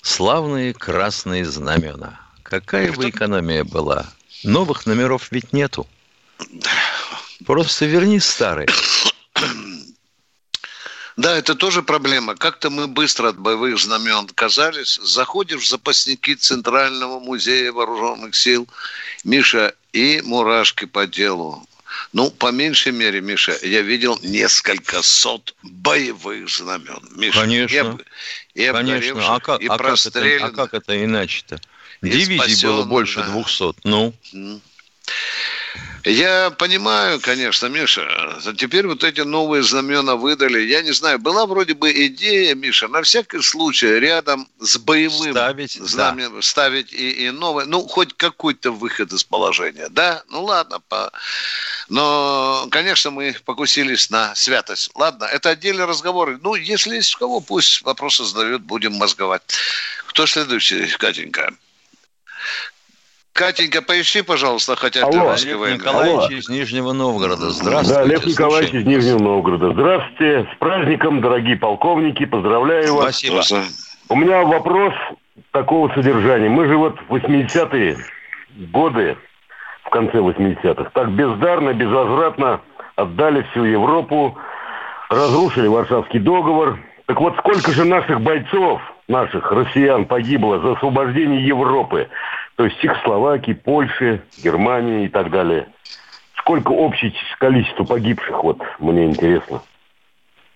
славные 0.00 0.72
красные 0.72 1.44
знамена. 1.44 2.20
Какая 2.42 2.90
бы 2.92 3.10
экономия 3.10 3.64
была? 3.64 4.06
Новых 4.44 4.86
номеров 4.86 5.28
ведь 5.30 5.52
нету. 5.52 5.86
Просто 7.44 7.84
верни 7.84 8.18
старые. 8.18 8.68
Да, 11.16 11.36
это 11.36 11.54
тоже 11.54 11.82
проблема. 11.82 12.36
Как-то 12.36 12.70
мы 12.70 12.86
быстро 12.86 13.28
от 13.28 13.38
боевых 13.38 13.78
знамен 13.78 14.24
отказались. 14.24 14.98
Заходишь 15.02 15.62
в 15.62 15.68
запасники 15.68 16.34
Центрального 16.34 17.20
музея 17.20 17.72
вооруженных 17.72 18.34
сил, 18.34 18.66
Миша, 19.24 19.74
и 19.92 20.22
мурашки 20.24 20.86
по 20.86 21.06
делу. 21.06 21.66
Ну, 22.12 22.30
по 22.30 22.50
меньшей 22.50 22.92
мере, 22.92 23.20
Миша, 23.20 23.56
я 23.62 23.82
видел 23.82 24.18
несколько 24.22 25.02
сот 25.02 25.54
боевых 25.62 26.48
знамен. 26.48 27.00
Миша, 27.14 27.40
Конечно. 27.40 27.98
И, 28.54 28.64
и 28.64 28.72
Конечно. 28.72 29.34
А 29.34 29.40
как, 29.40 29.60
и 29.60 29.66
а, 29.66 29.76
как 29.76 30.06
это, 30.06 30.46
а 30.46 30.50
как 30.50 30.74
это 30.74 31.04
иначе-то? 31.04 31.60
Дивизий 32.00 32.66
было 32.66 32.84
больше 32.84 33.22
двухсот. 33.22 33.76
Ну? 33.84 34.14
Я 36.04 36.50
понимаю, 36.50 37.20
конечно, 37.20 37.66
Миша. 37.66 38.40
Теперь 38.58 38.86
вот 38.88 39.04
эти 39.04 39.20
новые 39.20 39.62
знамена 39.62 40.16
выдали. 40.16 40.60
Я 40.60 40.82
не 40.82 40.92
знаю, 40.92 41.20
была 41.20 41.46
вроде 41.46 41.74
бы 41.74 41.92
идея, 42.06 42.56
Миша, 42.56 42.88
на 42.88 43.02
всякий 43.02 43.40
случай 43.40 44.00
рядом 44.00 44.48
с 44.60 44.78
боевым 44.78 45.32
ставить, 45.32 45.72
знаменем 45.74 46.34
да. 46.34 46.42
ставить 46.42 46.92
и, 46.92 47.26
и 47.26 47.30
новое. 47.30 47.66
Ну, 47.66 47.86
хоть 47.86 48.14
какой-то 48.14 48.72
выход 48.72 49.12
из 49.12 49.22
положения. 49.22 49.88
Да, 49.90 50.24
ну 50.28 50.42
ладно. 50.42 50.80
По... 50.80 51.12
Но, 51.88 52.66
конечно, 52.72 53.12
мы 53.12 53.36
покусились 53.44 54.10
на 54.10 54.34
святость. 54.34 54.90
Ладно, 54.96 55.24
это 55.24 55.50
отдельный 55.50 55.84
разговор. 55.84 56.38
Ну, 56.42 56.56
если 56.56 56.96
есть 56.96 57.14
у 57.14 57.18
кого, 57.18 57.40
пусть 57.40 57.82
вопросы 57.82 58.24
задают, 58.24 58.62
будем 58.62 58.94
мозговать. 58.94 59.42
Кто 60.06 60.26
следующий, 60.26 60.86
Катенька? 60.98 61.52
Катенька, 63.32 63.80
поищи, 63.80 64.22
пожалуйста, 64.22 64.76
хотя 64.76 65.04
Алло. 65.06 65.30
Олег 65.30 65.80
Николаевич 65.80 66.20
Алло. 66.20 66.28
из 66.28 66.48
Нижнего 66.50 66.92
Новгорода. 66.92 67.50
Здравствуйте. 67.50 68.02
Да, 68.02 68.04
Лев 68.04 68.26
Николаевич 68.26 68.70
слушаем. 68.70 68.90
из 68.90 68.96
Нижнего 68.96 69.18
Новгорода. 69.22 69.72
Здравствуйте. 69.72 70.48
С 70.54 70.58
праздником, 70.58 71.20
дорогие 71.22 71.56
полковники. 71.56 72.26
Поздравляю 72.26 72.94
вас. 72.94 73.16
Спасибо. 73.16 73.42
У 74.10 74.16
меня 74.16 74.42
вопрос 74.42 74.92
такого 75.52 75.88
содержания. 75.94 76.50
Мы 76.50 76.66
же 76.66 76.76
вот 76.76 76.98
в 77.08 77.14
80-е 77.14 77.96
годы, 78.70 79.16
в 79.84 79.88
конце 79.88 80.18
80-х, 80.18 80.90
так 80.92 81.10
бездарно, 81.12 81.72
безвозвратно 81.72 82.60
отдали 82.96 83.46
всю 83.50 83.64
Европу, 83.64 84.36
разрушили 85.08 85.68
Варшавский 85.68 86.20
договор. 86.20 86.78
Так 87.06 87.18
вот, 87.18 87.34
сколько 87.38 87.72
же 87.72 87.84
наших 87.84 88.20
бойцов, 88.20 88.80
наших 89.08 89.50
россиян 89.50 90.04
погибло 90.04 90.60
за 90.60 90.72
освобождение 90.72 91.46
Европы? 91.46 92.08
То 92.62 92.66
есть 92.66 92.78
Чехословакии, 92.78 93.54
Польши, 93.54 94.22
Германии 94.38 95.06
и 95.06 95.08
так 95.08 95.32
далее. 95.32 95.66
Сколько 96.38 96.70
общее 96.70 97.12
количество 97.40 97.82
погибших, 97.82 98.44
вот 98.44 98.58
мне 98.78 99.06
интересно. 99.06 99.60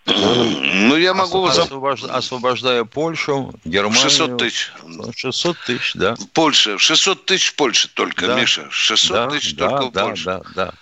Ну, 0.07 0.95
я 0.95 1.15
могу... 1.15 1.45
Освобож... 1.47 2.05
Освобождая 2.05 2.85
Польшу, 2.85 3.53
Германию... 3.65 4.03
600 4.03 4.37
тысяч. 4.37 4.73
600 5.17 5.57
тысяч, 5.67 5.95
да. 5.95 6.15
Польша. 6.33 6.79
600 6.79 7.27
тысяч 7.27 7.49
в 7.49 7.57
Польше 7.57 7.89
только, 7.93 8.29
да. 8.29 8.41
Миша. 8.41 8.69
600 8.71 9.11
да, 9.11 9.27
тысяч 9.27 9.57
да, 9.57 9.69
только 9.69 9.91
да, 9.91 10.05
в 10.05 10.07
Польше. 10.07 10.25
Да, 10.27 10.43
да, 10.55 10.73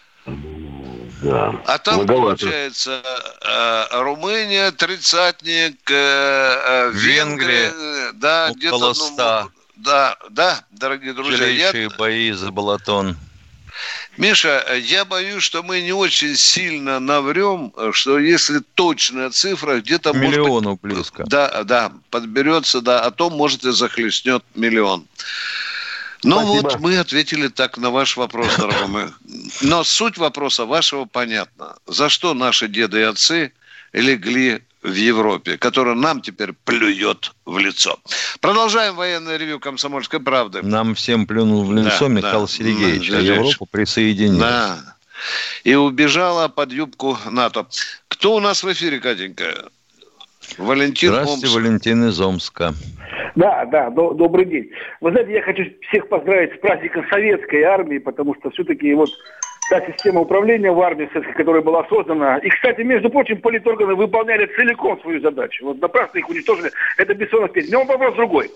да. 1.22 1.54
А 1.64 1.78
там, 1.78 1.94
Многовато. 2.02 2.44
получается, 2.44 3.02
э, 3.40 4.02
Румыния, 4.02 4.72
тридцатник, 4.72 5.90
э, 5.90 5.94
э, 5.94 6.90
Венгрия, 6.92 7.70
Венгрия 7.70 8.12
да, 8.12 8.50
где-то... 8.54 8.92
Ну, 8.92 9.50
да, 9.76 10.16
да, 10.30 10.64
дорогие 10.70 11.12
друзья. 11.12 11.46
Я... 11.46 11.90
бои 11.90 12.32
за 12.32 12.50
Балатон. 12.50 13.16
Миша, 14.16 14.64
я 14.76 15.04
боюсь, 15.04 15.42
что 15.42 15.62
мы 15.62 15.82
не 15.82 15.92
очень 15.92 16.36
сильно 16.36 17.00
наврем, 17.00 17.72
что 17.92 18.18
если 18.18 18.60
точная 18.74 19.30
цифра 19.30 19.80
где-то... 19.80 20.12
Миллиону 20.12 20.70
может 20.70 20.82
быть, 20.82 20.92
близко. 20.92 21.24
Да, 21.26 21.64
да, 21.64 21.92
подберется, 22.10 22.80
да, 22.80 23.00
а 23.00 23.10
то, 23.10 23.30
может, 23.30 23.64
и 23.64 23.72
захлестнет 23.72 24.44
миллион. 24.54 25.06
Ну 26.22 26.38
Спасибо. 26.38 26.70
вот 26.70 26.80
мы 26.80 26.98
ответили 26.98 27.48
так 27.48 27.76
на 27.76 27.90
ваш 27.90 28.16
вопрос, 28.16 28.56
дорогой. 28.56 29.08
Но 29.60 29.84
суть 29.84 30.16
вопроса 30.16 30.64
вашего 30.64 31.04
понятна. 31.04 31.76
За 31.86 32.08
что 32.08 32.32
наши 32.32 32.68
деды 32.68 33.00
и 33.00 33.02
отцы 33.02 33.52
легли 33.92 34.62
в 34.84 34.92
Европе, 34.92 35.56
которая 35.56 35.94
нам 35.94 36.20
теперь 36.20 36.52
плюет 36.64 37.32
в 37.46 37.58
лицо. 37.58 37.98
Продолжаем 38.40 38.94
военное 38.94 39.38
ревю 39.38 39.58
«Комсомольской 39.58 40.20
правды». 40.20 40.60
Нам 40.62 40.94
всем 40.94 41.26
плюнул 41.26 41.64
в 41.64 41.72
лицо 41.72 42.06
да, 42.06 42.08
Михаил 42.08 42.42
да, 42.42 42.46
Сергеевич, 42.46 43.10
да, 43.10 43.16
а 43.16 43.20
Европу 43.20 43.66
присоединилась. 43.66 44.40
Да. 44.40 44.78
И 45.64 45.74
убежала 45.74 46.48
под 46.48 46.70
юбку 46.72 47.16
НАТО. 47.30 47.66
Кто 48.08 48.36
у 48.36 48.40
нас 48.40 48.62
в 48.62 48.70
эфире, 48.70 49.00
Катенька? 49.00 49.70
Валентин 50.58 51.12
Здравствуйте, 51.12 51.46
Омск. 51.46 51.56
Валентин 51.56 52.08
из 52.08 52.20
Омска. 52.20 52.74
Да, 53.36 53.64
да, 53.64 53.88
до, 53.88 54.12
добрый 54.12 54.44
день. 54.44 54.70
Вы 55.00 55.12
знаете, 55.12 55.32
я 55.32 55.42
хочу 55.42 55.64
всех 55.88 56.08
поздравить 56.08 56.54
с 56.54 56.60
праздником 56.60 57.08
советской 57.08 57.62
армии, 57.62 57.98
потому 57.98 58.34
что 58.34 58.50
все-таки 58.50 58.92
вот 58.92 59.08
та 59.71 59.80
система 59.87 60.21
управления 60.21 60.71
в 60.71 60.80
армии, 60.80 61.09
которая 61.37 61.62
была 61.62 61.85
создана. 61.88 62.38
И, 62.38 62.49
кстати, 62.49 62.83
между 62.83 63.11
прочим, 63.11 63.40
политорганы 63.40 63.94
выполняли 63.94 64.47
целиком 64.56 65.00
свою 65.00 65.21
задачу. 65.21 65.64
Вот 65.66 65.80
напрасно 65.80 66.18
их 66.18 66.28
уничтожили. 66.28 66.71
Это 66.97 67.14
бессонно 67.14 67.49
петь. 67.49 67.71
Но 67.73 67.85
вопрос 67.85 68.14
другой. 68.14 68.50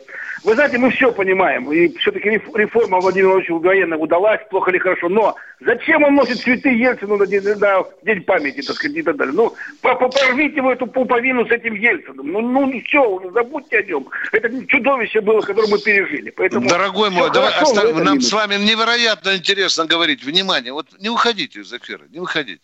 Вы 0.45 0.55
знаете, 0.55 0.79
мы 0.79 0.91
все 0.91 1.11
понимаем. 1.13 1.71
И 1.73 1.89
все-таки 1.99 2.29
реформа 2.31 3.01
Владимира 3.01 3.33
Владимировича 3.33 3.69
военная 3.69 3.99
удалась, 3.99 4.41
плохо 4.51 4.71
или 4.71 4.79
хорошо. 4.79 5.09
Но 5.09 5.35
зачем 5.61 6.05
он 6.05 6.15
носит 6.15 6.39
цветы 6.39 6.69
Ельцину 6.71 7.17
на 7.17 7.27
день, 7.27 7.43
на 7.43 7.85
день 8.03 8.23
памяти, 8.23 8.63
так 8.63 8.77
сказать, 8.77 8.97
и 8.97 9.03
так 9.03 9.17
далее? 9.17 9.35
Ну, 9.35 9.55
порвите 9.83 10.63
вы 10.63 10.73
эту 10.73 10.87
пуповину 10.87 11.47
с 11.47 11.51
этим 11.51 11.75
Ельцином. 11.75 12.31
Ну, 12.31 12.41
ну 12.41 12.81
все, 12.87 13.31
забудьте 13.35 13.79
о 13.79 13.83
нем. 13.83 14.09
Это 14.33 14.67
чудовище 14.67 15.21
было, 15.21 15.41
которое 15.41 15.69
мы 15.69 15.79
пережили. 15.79 16.31
Поэтому 16.31 16.69
Дорогой 16.69 17.11
мой, 17.11 17.31
давай, 17.33 17.53
остав... 17.61 18.05
нам 18.05 18.21
с 18.21 18.33
вами 18.33 18.55
невероятно 18.55 19.37
интересно 19.37 19.87
говорить. 19.87 20.25
Внимание, 20.25 20.73
вот 20.73 20.87
не 21.01 21.08
уходите 21.09 21.61
из 21.61 21.73
эфира, 21.73 22.05
не 22.09 22.21
уходите. 22.21 22.61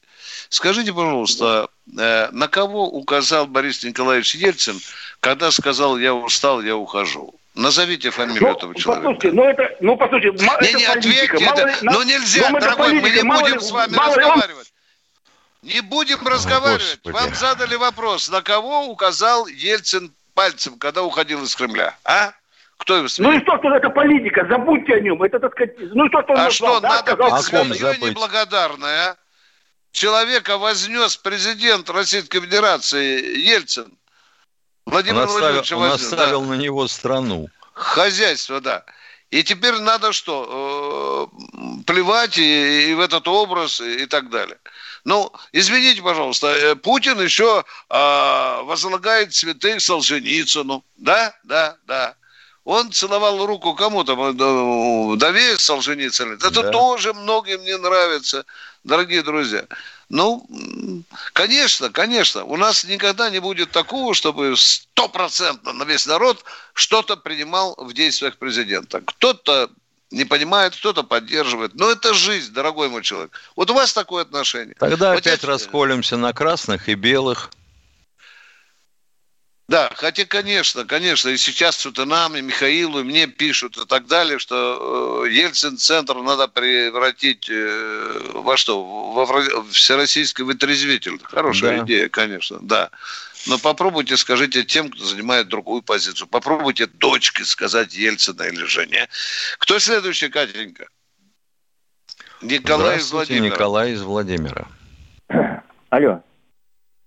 Скажите, 0.48 0.92
пожалуйста, 0.92 1.68
э, 1.98 2.28
на 2.30 2.48
кого 2.48 2.88
указал 2.88 3.46
Борис 3.46 3.83
Николаевич 3.85 4.35
Ельцин, 4.35 4.78
когда 5.20 5.50
сказал 5.50 5.98
«я 5.98 6.14
устал, 6.14 6.62
я 6.62 6.76
ухожу»? 6.76 7.35
Назовите 7.54 8.11
фамилию 8.11 8.42
ну, 8.42 8.57
этого 8.57 8.74
человека. 8.74 9.07
Послушайте, 9.07 9.37
ну 9.37 9.44
это, 9.44 9.76
ну 9.80 9.96
послушайте, 9.96 10.44
не, 10.44 10.50
это 10.50 10.76
не 10.76 10.87
политика. 10.87 11.37
Ответьте, 11.37 11.44
это, 11.44 11.78
но 11.83 12.02
нельзя, 12.02 12.50
ну, 12.50 12.59
дорогой, 12.59 13.00
политика, 13.00 13.24
мы 13.24 13.35
не 13.37 13.42
будем 13.42 13.54
ли, 13.54 13.61
с 13.61 13.70
вами 13.70 13.94
разговаривать. 13.94 14.72
Он... 15.62 15.68
Не 15.68 15.80
будем 15.80 16.26
разговаривать. 16.26 17.00
Господи. 17.04 17.14
Вам 17.14 17.35
задали 17.35 17.76
вопрос, 17.76 18.28
на 18.28 18.42
кого 18.42 18.87
указал 18.87 19.46
Ельцин 19.46 20.12
пальцем, 20.35 20.78
когда 20.78 21.04
уходил 21.04 21.44
из 21.44 21.54
Кремля, 21.54 21.96
а? 22.04 22.33
Кто 22.84 22.96
его 22.98 23.08
Ну 23.18 23.32
и 23.32 23.40
что, 23.40 23.56
что 23.58 23.74
это 23.74 23.88
политика, 23.88 24.46
забудьте 24.46 24.96
о 24.96 25.00
нем. 25.00 25.22
Это, 25.22 25.40
так 25.40 25.52
сказать, 25.52 25.74
ну 25.94 26.06
что, 26.08 26.22
что 26.22 26.32
он 26.34 26.38
А 26.38 26.44
назвал, 26.44 26.72
что, 26.74 26.80
да, 26.80 26.88
надо 26.88 27.42
сказал, 27.42 27.64
быть 27.64 27.78
свиньей 27.78 28.10
неблагодарной, 28.10 28.94
а? 29.06 29.16
Человека 29.90 30.58
вознес 30.58 31.16
президент 31.16 31.88
Российской 31.88 32.40
Федерации 32.40 33.38
Ельцин. 33.38 33.96
Владимир 34.84 35.22
он 35.22 35.28
Владимирович 35.28 35.72
оставил, 35.72 35.80
вознес, 35.80 36.12
он 36.12 36.18
оставил 36.18 36.40
да. 36.42 36.46
на 36.48 36.54
него 36.54 36.86
страну. 36.88 37.48
Хозяйство, 37.72 38.60
да. 38.60 38.84
И 39.30 39.42
теперь 39.42 39.78
надо 39.78 40.12
что? 40.12 41.30
Э, 41.32 41.82
плевать 41.86 42.36
и, 42.36 42.90
и 42.90 42.94
в 42.94 43.00
этот 43.00 43.26
образ 43.28 43.80
и, 43.80 44.02
и 44.02 44.06
так 44.06 44.28
далее. 44.28 44.58
Ну, 45.04 45.32
извините, 45.52 46.02
пожалуйста, 46.02 46.48
э, 46.48 46.74
Путин 46.74 47.18
еще 47.18 47.64
э, 47.88 48.62
возлагает 48.64 49.32
цветы 49.32 49.80
Солженицыну. 49.80 50.84
Да, 50.96 51.34
да, 51.44 51.78
да. 51.86 52.14
Он 52.64 52.90
целовал 52.92 53.44
руку 53.46 53.74
кому-то, 53.74 54.14
вдове 54.14 55.59
Солженицыну. 55.59 56.35
Это 56.35 56.50
да. 56.50 56.70
тоже 56.70 57.12
многим 57.12 57.62
не 57.62 57.77
нравится, 57.77 58.46
дорогие 58.85 59.22
друзья. 59.22 59.66
Ну, 60.09 60.46
конечно, 61.35 61.90
конечно, 61.90 62.44
у 62.44 62.57
нас 62.57 62.85
никогда 62.85 63.29
не 63.29 63.38
будет 63.38 63.70
такого, 63.70 64.14
чтобы 64.14 64.57
стопроцентно 64.57 65.72
на 65.72 65.85
весь 65.85 66.07
народ 66.07 66.42
что-то 66.72 67.16
принимал 67.16 67.74
в 67.77 67.92
действиях 67.92 68.38
президента. 68.38 69.03
Кто-то 69.05 69.68
не 70.11 70.24
понимает, 70.24 70.74
кто-то 70.74 71.03
поддерживает. 71.03 71.74
Но 71.74 71.90
это 71.90 72.14
жизнь, 72.14 72.53
дорогой 72.53 72.88
мой 72.88 73.03
человек. 73.03 73.33
Вот 73.57 73.70
у 73.70 73.74
вас 73.74 73.92
такое 73.92 74.22
отношение. 74.22 74.74
Тогда 74.79 75.12
вот 75.12 75.18
опять 75.18 75.42
я... 75.42 75.48
расколемся 75.48 76.16
на 76.16 76.33
красных 76.33 76.88
и 76.88 76.94
белых. 76.94 77.50
Да, 79.66 79.90
хотя, 79.96 80.27
конечно, 80.27 80.85
конечно, 80.85 81.31
и 81.31 81.38
сейчас 81.38 81.79
что-то 81.79 82.03
и 82.03 82.07
нам, 82.07 82.37
и 82.37 82.42
Михаилу, 82.42 83.00
и 83.00 83.03
мне 83.03 83.27
пишут 83.27 83.79
и 83.79 83.87
так 83.87 84.07
далее, 84.07 84.38
что 84.38 85.24
э, 85.24 85.31
Ельцин-центр 85.31 86.16
надо 86.16 86.48
превратить 86.48 87.48
э, 87.48 88.31
во 88.35 88.59
что? 88.59 88.85
Во 88.85 89.24
всероссийский 89.70 90.44
вытрезвитель. 90.44 91.18
Хорошая 91.22 91.79
да. 91.79 91.85
идея, 91.85 92.09
конечно, 92.11 92.59
да. 92.61 92.90
Но 93.46 93.59
попробуйте 93.59 94.18
скажите 94.18 94.64
тем, 94.64 94.90
кто 94.90 95.03
занимает 95.03 95.48
другую 95.48 95.81
позицию. 95.81 96.29
Попробуйте 96.29 96.87
дочке 96.87 97.44
сказать 97.44 97.94
Ельцина 97.94 98.42
или 98.42 98.64
жене. 98.64 99.09
Кто 99.59 99.79
следующий, 99.79 100.29
Катенька? 100.29 100.88
Николай 102.42 102.98
из 102.98 103.11
Владимира. 103.11 103.46
Николай 103.46 103.92
из 103.92 104.03
Владимира. 104.03 104.68
Алло. 105.88 106.22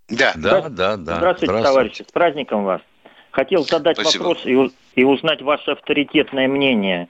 Да. 0.09 0.33
Да, 0.35 0.69
да, 0.69 0.97
да. 0.97 0.97
Здравствуйте, 0.97 1.17
Здравствуйте, 1.17 1.63
товарищи, 1.63 2.01
с 2.07 2.11
праздником 2.11 2.63
вас. 2.63 2.81
Хотел 3.31 3.63
задать 3.63 3.99
Спасибо. 3.99 4.23
вопрос 4.23 4.45
и, 4.45 4.71
и 4.95 5.03
узнать 5.03 5.41
ваше 5.41 5.71
авторитетное 5.71 6.47
мнение. 6.47 7.07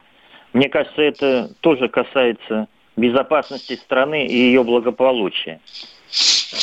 Мне 0.53 0.67
кажется, 0.69 1.01
это 1.01 1.49
тоже 1.61 1.87
касается 1.89 2.67
безопасности 2.95 3.73
страны 3.73 4.25
и 4.25 4.35
ее 4.35 4.63
благополучия. 4.63 5.59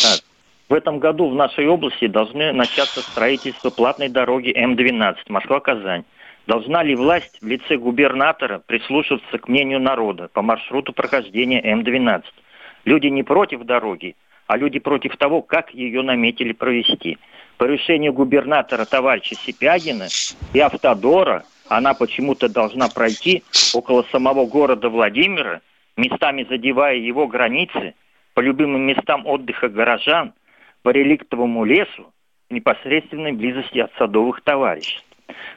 Так. 0.03 0.20
В 0.68 0.75
этом 0.75 0.99
году 0.99 1.29
в 1.29 1.35
нашей 1.35 1.68
области 1.68 2.07
должны 2.07 2.53
начаться 2.53 3.01
строительство 3.01 3.70
платной 3.70 4.09
дороги 4.09 4.53
М-12 4.55 5.16
Москва-Казань. 5.29 6.05
Должна 6.47 6.83
ли 6.83 6.94
власть 6.94 7.38
в 7.40 7.47
лице 7.47 7.77
губернатора 7.77 8.61
прислушиваться 8.66 9.38
к 9.38 9.49
мнению 9.49 9.81
народа 9.81 10.29
по 10.33 10.42
маршруту 10.42 10.92
прохождения 10.92 11.62
М-12? 11.62 12.25
Люди 12.85 13.07
не 13.07 13.23
против 13.23 13.62
дороги, 13.64 14.16
а 14.46 14.57
люди 14.57 14.78
против 14.78 15.16
того, 15.16 15.42
как 15.42 15.72
ее 15.74 16.02
наметили 16.02 16.52
провести. 16.52 17.18
По 17.57 17.64
решению 17.64 18.12
губернатора 18.12 18.85
товарища 18.85 19.35
Сипягина 19.37 20.09
и 20.52 20.61
Автодора 20.61 21.44
она 21.68 21.94
почему-то 21.94 22.48
должна 22.48 22.88
пройти 22.88 23.42
около 23.74 24.02
самого 24.11 24.46
города 24.46 24.88
Владимира, 24.88 25.61
местами 25.96 26.46
задевая 26.48 26.96
его 26.96 27.26
границы, 27.26 27.94
по 28.35 28.40
любимым 28.40 28.83
местам 28.83 29.26
отдыха 29.26 29.68
горожан, 29.68 30.35
по 30.83 30.90
реликтовому 30.90 31.64
лесу, 31.64 32.12
в 32.50 32.52
непосредственной 32.52 33.33
близости 33.33 33.78
от 33.78 33.92
садовых 33.96 34.42
товариществ. 34.42 35.07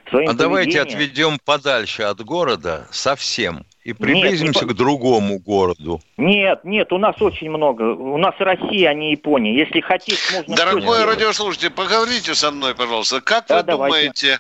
Своим 0.10 0.30
а 0.30 0.34
давайте 0.34 0.82
отведем 0.82 1.38
подальше 1.43 2.03
от 2.03 2.23
города 2.23 2.88
совсем 2.91 3.65
и 3.84 3.93
приблизимся 3.93 4.62
нет, 4.62 4.69
не... 4.69 4.73
к 4.73 4.77
другому 4.77 5.39
городу. 5.39 6.01
Нет, 6.17 6.63
нет, 6.63 6.91
у 6.91 6.97
нас 6.97 7.21
очень 7.21 7.49
много. 7.49 7.84
У 7.84 8.17
нас 8.17 8.36
Россия, 8.39 8.89
а 8.89 8.93
не 8.93 9.12
Япония. 9.12 9.58
Если 9.58 9.82
хотите, 9.82 10.21
можно... 10.34 10.56
Дорогой 10.56 11.06
радиослушатель, 11.06 11.71
поговорите 11.71 12.36
со 12.36 12.51
мной, 12.51 12.75
пожалуйста. 12.75 13.21
Как 13.21 13.47
да, 13.47 13.58
вы 13.58 13.63
давайте. 13.63 13.97
думаете, 13.97 14.39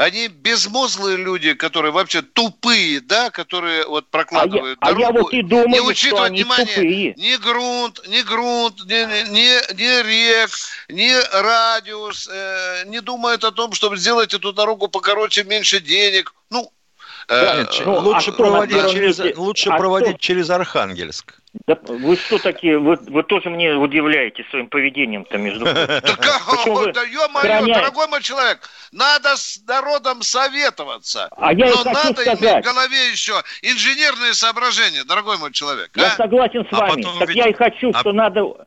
они 0.00 0.28
безмозглые 0.28 1.18
люди, 1.18 1.52
которые 1.52 1.92
вообще 1.92 2.22
тупые, 2.22 3.00
да, 3.00 3.30
которые 3.30 3.86
вот 3.86 4.08
прокладывают 4.08 4.78
а 4.80 4.94
дорогу. 4.94 5.00
Я, 5.02 5.08
а 5.08 5.12
я 5.12 5.22
вот 5.22 5.32
и 5.34 5.42
думаю, 5.42 5.68
не 5.68 5.80
учитывают, 5.80 6.16
что 6.16 6.22
они 6.22 6.42
внимание, 6.42 6.74
тупые. 6.74 7.14
ни 7.16 7.36
грунт, 7.36 8.08
ни 8.08 8.22
грунт, 8.22 8.84
ни, 8.86 9.30
ни, 9.30 9.74
ни 9.74 10.02
рек, 10.02 10.50
ни 10.88 11.12
радиус, 11.42 12.30
э, 12.32 12.84
не 12.86 13.02
думают 13.02 13.44
о 13.44 13.52
том, 13.52 13.74
чтобы 13.74 13.98
сделать 13.98 14.32
эту 14.32 14.54
дорогу 14.54 14.88
покороче, 14.88 15.44
меньше 15.44 15.80
денег. 15.80 16.32
Ну, 16.48 16.72
да, 17.28 17.60
э, 17.60 17.66
ну, 17.84 17.98
лучше 17.98 18.30
а 18.30 18.32
проводить, 18.32 18.90
через, 18.90 19.36
лучше 19.36 19.68
а 19.68 19.76
проводить 19.76 20.16
кто? 20.16 20.18
через 20.18 20.48
Архангельск. 20.48 21.34
Да 21.66 21.76
вы 21.82 22.16
что 22.16 22.38
такие? 22.38 22.78
Вы, 22.78 22.96
вы 23.08 23.22
тоже 23.24 23.50
мне 23.50 23.74
удивляете 23.74 24.44
своим 24.50 24.68
поведением-то, 24.68 25.36
между 25.36 25.64
прочим. 25.64 25.86
Да 26.02 26.16
как? 26.16 26.94
Да 26.94 27.02
ё-моё, 27.02 27.74
дорогой 27.74 28.06
мой 28.08 28.22
человек, 28.22 28.60
надо 28.92 29.36
с 29.36 29.60
народом 29.66 30.22
советоваться. 30.22 31.28
А 31.36 31.52
я 31.52 31.66
Но 31.70 31.84
надо 31.84 32.22
иметь 32.24 32.40
в 32.40 32.60
голове 32.62 33.10
еще 33.10 33.42
инженерные 33.62 34.34
соображения, 34.34 35.02
дорогой 35.04 35.38
мой 35.38 35.52
человек. 35.52 35.90
Я 35.96 36.12
а? 36.12 36.16
согласен 36.16 36.64
с 36.70 36.72
а 36.72 36.76
вами. 36.76 37.04
Так 37.18 37.30
я 37.30 37.48
и 37.48 37.52
хочу, 37.52 37.92
что 37.94 38.12
надо 38.12 38.66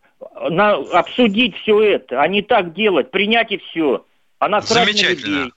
обсудить 0.91 1.55
все 1.61 1.81
это, 1.81 2.21
а 2.21 2.27
не 2.27 2.41
так 2.41 2.73
делать, 2.73 3.11
принять 3.11 3.51
и 3.51 3.57
все. 3.57 4.05
А 4.39 4.49
насрать 4.49 4.93
на 4.93 5.09
людей. 5.09 5.53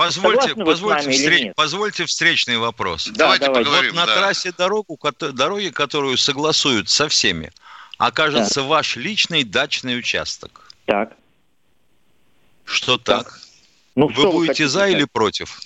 Позвольте, 0.00 0.54
позвольте, 0.54 1.10
встреч, 1.10 1.52
позвольте 1.54 2.06
встречный 2.06 2.56
вопрос. 2.56 3.06
Да, 3.08 3.18
давайте, 3.18 3.44
давайте 3.44 3.64
поговорим. 3.64 3.90
Вот 3.92 4.00
на 4.00 4.06
да. 4.06 4.16
трассе 4.16 4.50
дорогу, 4.56 4.98
дороги, 5.32 5.68
которую 5.68 6.16
согласуют 6.16 6.88
со 6.88 7.06
всеми, 7.10 7.52
окажется 7.98 8.62
да. 8.62 8.66
ваш 8.66 8.96
личный 8.96 9.44
дачный 9.44 9.98
участок. 9.98 10.70
Так. 10.86 11.12
Что 12.64 12.96
так? 12.96 13.40
Ну, 13.94 14.06
вы 14.06 14.14
что 14.14 14.32
будете 14.32 14.62
вы 14.62 14.68
за 14.70 14.88
или 14.88 15.04
против? 15.04 15.60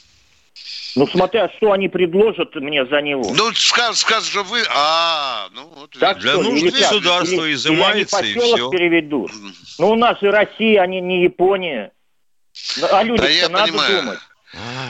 Ну, 0.96 1.06
смотря, 1.06 1.48
что 1.56 1.70
они 1.70 1.88
предложат 1.88 2.56
мне 2.56 2.84
за 2.86 3.02
него. 3.02 3.32
Ну, 3.36 3.52
скажут, 3.54 3.98
скажут 3.98 4.28
что 4.30 4.42
вы... 4.42 4.64
А, 4.68 5.48
ну, 5.54 5.68
вот... 5.76 5.90
Так 6.00 6.18
Для 6.18 6.34
нужд 6.38 6.64
государства 6.76 7.44
или, 7.44 7.54
изымается 7.54 8.18
или 8.18 8.32
и 8.32 8.40
все. 8.40 8.70
переведут. 8.70 9.30
Ну, 9.78 9.90
у 9.90 9.94
нас 9.94 10.20
и 10.22 10.26
Россия, 10.26 10.82
они 10.82 11.00
не 11.00 11.22
Япония. 11.22 11.92
А 12.90 13.02
люди 13.02 13.40
да 13.40 13.48
надо 13.48 13.72
понимаю. 13.72 14.02
думать. 14.02 14.18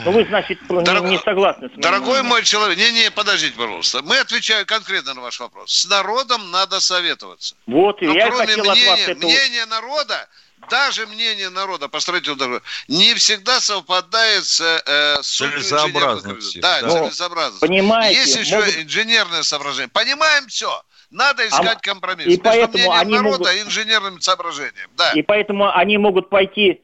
Ну, 0.05 0.11
вы, 0.11 0.25
значит, 0.25 0.59
Дорог... 0.67 1.05
не, 1.05 1.11
не 1.11 1.19
согласны 1.19 1.67
с 1.67 1.71
моим 1.71 1.81
Дорогой 1.81 2.21
мой 2.21 2.43
человек, 2.43 2.77
не-не, 2.77 3.09
подождите, 3.09 3.55
пожалуйста. 3.57 4.01
Мы 4.03 4.19
отвечаем 4.19 4.65
конкретно 4.65 5.15
на 5.15 5.21
ваш 5.21 5.39
вопрос. 5.39 5.71
С 5.71 5.87
народом 5.87 6.51
надо 6.51 6.79
советоваться. 6.79 7.55
Вот, 7.65 7.99
Но 8.01 8.13
я 8.13 8.27
кроме 8.27 8.45
хотел 8.45 8.65
мнения, 8.65 8.91
от 8.91 8.99
вас 8.99 9.07
это... 9.07 9.25
мнение 9.25 9.65
народа, 9.65 10.27
даже 10.69 11.07
мнение 11.07 11.49
народа 11.49 11.87
по 11.87 11.99
строительству 11.99 12.35
дороги 12.35 12.63
не 12.87 13.13
всегда 13.15 13.59
совпадает 13.59 14.45
с, 14.45 14.61
э, 14.61 15.21
целесообразностью. 15.21 16.61
Да, 16.61 16.81
да. 16.81 16.89
целесообразностью. 16.89 17.67
Понимаете, 17.67 18.19
Есть 18.19 18.35
еще 18.37 18.57
могут... 18.57 18.77
инженерное 18.77 19.43
соображение. 19.43 19.89
Понимаем 19.89 20.47
все. 20.47 20.81
Надо 21.11 21.47
искать 21.47 21.77
а, 21.77 21.79
компромисс. 21.79 22.25
И 22.25 22.29
Между 22.29 22.43
поэтому 22.43 22.71
мнением 22.73 22.99
они 22.99 23.15
народа 23.15 23.37
могут... 23.37 23.53
и 23.53 23.61
инженерным 23.61 24.21
соображением. 24.21 24.89
Да. 24.97 25.11
И 25.13 25.21
поэтому 25.21 25.75
они 25.75 25.97
могут 25.97 26.29
пойти 26.29 26.81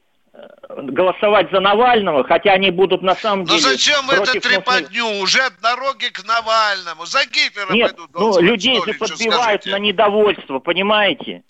голосовать 0.76 1.50
за 1.50 1.60
Навального, 1.60 2.24
хотя 2.24 2.52
они 2.52 2.70
будут 2.70 3.02
на 3.02 3.14
самом 3.14 3.44
деле... 3.44 3.60
Но 3.60 3.68
зачем 3.68 4.10
это 4.10 4.40
трепотню? 4.40 5.04
Уже 5.20 5.40
от 5.40 5.60
дороги 5.60 6.06
к 6.06 6.24
Навальному. 6.24 7.04
За 7.04 7.24
Гитлера 7.26 7.72
Нет, 7.72 7.96
пойдут 7.96 8.10
ну, 8.14 8.40
людей 8.40 8.80
же 8.84 8.94
подбивают 8.94 9.66
на 9.66 9.78
недовольство, 9.78 10.58
понимаете? 10.58 11.42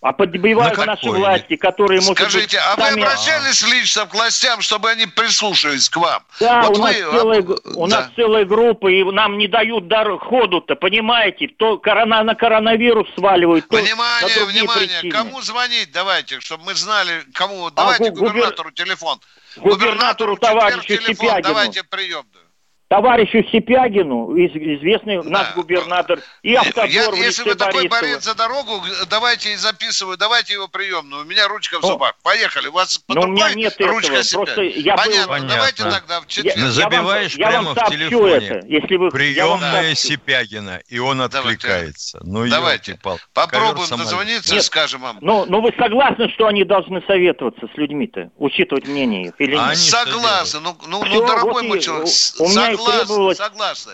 А 0.00 0.12
подбивают 0.12 0.76
наши 0.86 1.10
власти, 1.10 1.56
которые, 1.56 2.00
может 2.00 2.18
Скажите, 2.18 2.58
а 2.58 2.76
сами... 2.76 3.00
вы 3.00 3.06
обращались 3.06 3.62
лично 3.66 4.06
к 4.06 4.14
властям, 4.14 4.60
чтобы 4.60 4.90
они 4.90 5.06
прислушались 5.06 5.88
к 5.88 5.96
вам? 5.96 6.22
Да, 6.38 6.62
вот 6.62 6.78
у, 6.78 6.82
нас 6.82 6.94
вы... 6.94 7.18
целая, 7.18 7.42
у 7.74 7.88
да. 7.88 7.96
нас 7.96 8.10
целая 8.14 8.44
группа, 8.44 8.86
и 8.86 9.02
нам 9.02 9.38
не 9.38 9.48
дают 9.48 9.88
дар... 9.88 10.16
ходу-то, 10.18 10.76
понимаете? 10.76 11.48
То 11.48 11.78
корона 11.78 12.22
на 12.22 12.36
коронавирус 12.36 13.08
сваливают, 13.16 13.68
то 13.68 13.76
Внимание, 13.76 14.44
внимание, 14.44 14.86
причины. 14.86 15.10
кому 15.10 15.42
звонить 15.42 15.90
давайте, 15.92 16.38
чтобы 16.38 16.66
мы 16.66 16.74
знали, 16.76 17.24
кому... 17.34 17.66
А 17.66 17.70
давайте 17.72 18.10
губер... 18.10 18.34
губернатору 18.34 18.70
телефон. 18.70 19.18
Губернатору, 19.56 20.36
губернатору 20.36 20.36
товарищу 20.36 20.86
телефон, 20.86 21.14
Сипягину. 21.16 21.42
Давайте 21.42 21.82
приемную 21.82 22.37
товарищу 22.88 23.44
Сипягину, 23.52 24.34
известный 24.34 25.22
да. 25.22 25.28
наш 25.28 25.54
губернатор, 25.54 26.20
и 26.42 26.54
Автодор 26.54 26.88
Я, 27.14 27.24
Если 27.24 27.42
вы 27.44 27.54
такой 27.54 27.86
борец 27.88 28.24
за 28.24 28.34
дорогу, 28.34 28.82
давайте 29.10 29.56
записываю, 29.56 30.16
давайте 30.16 30.54
его 30.54 30.68
приемную. 30.68 31.22
У 31.22 31.26
меня 31.26 31.46
ручка 31.48 31.78
в 31.80 31.82
зубах. 31.82 32.14
Поехали. 32.22 32.68
У 32.68 32.72
вас 32.72 32.98
под 32.98 33.16
рукой 33.16 33.30
у 33.30 33.34
меня 33.34 33.54
нет 33.54 33.80
ручка 33.80 34.14
этого. 34.14 34.44
Просто 34.44 34.62
я 34.62 34.96
Понятно. 34.96 35.20
Был... 35.20 35.28
Понятно. 35.28 35.56
Давайте 35.56 35.82
тогда 35.84 36.20
в 36.20 36.26
четверг. 36.26 36.56
Я, 36.56 36.70
Забиваешь 36.70 37.34
я 37.34 37.50
вам, 37.50 37.74
прямо 37.74 37.74
я 37.76 37.86
в 37.86 37.90
телефоне. 37.90 38.46
Это, 38.46 38.66
если 38.66 38.96
вы... 38.96 39.10
Приемная 39.10 39.94
Сипягина, 39.94 40.80
и 40.88 40.98
он 40.98 41.20
откликается. 41.20 42.20
Ну, 42.22 42.48
давайте. 42.48 42.98
Попробуем 43.34 43.98
дозвониться 43.98 44.56
и 44.56 44.60
скажем 44.60 45.02
вам. 45.02 45.18
Ну, 45.20 45.44
ну 45.46 45.60
вы 45.60 45.72
согласны, 45.78 46.28
что 46.30 46.46
они 46.46 46.64
должны 46.64 47.02
советоваться 47.06 47.68
с 47.74 47.76
людьми-то, 47.76 48.30
учитывать 48.38 48.86
мнение 48.88 49.26
их 49.28 49.34
или 49.38 49.56
нет? 49.56 49.76
Согласны. 49.76 50.60
Ну, 50.60 50.76
ну, 50.86 51.04
ну 51.04 51.26
дорогой 51.26 51.62
мой 51.64 51.80
человек, 51.80 52.08
согласны 52.08 52.77
согласны, 52.78 53.06
требовалось... 53.06 53.38
согласны. 53.38 53.92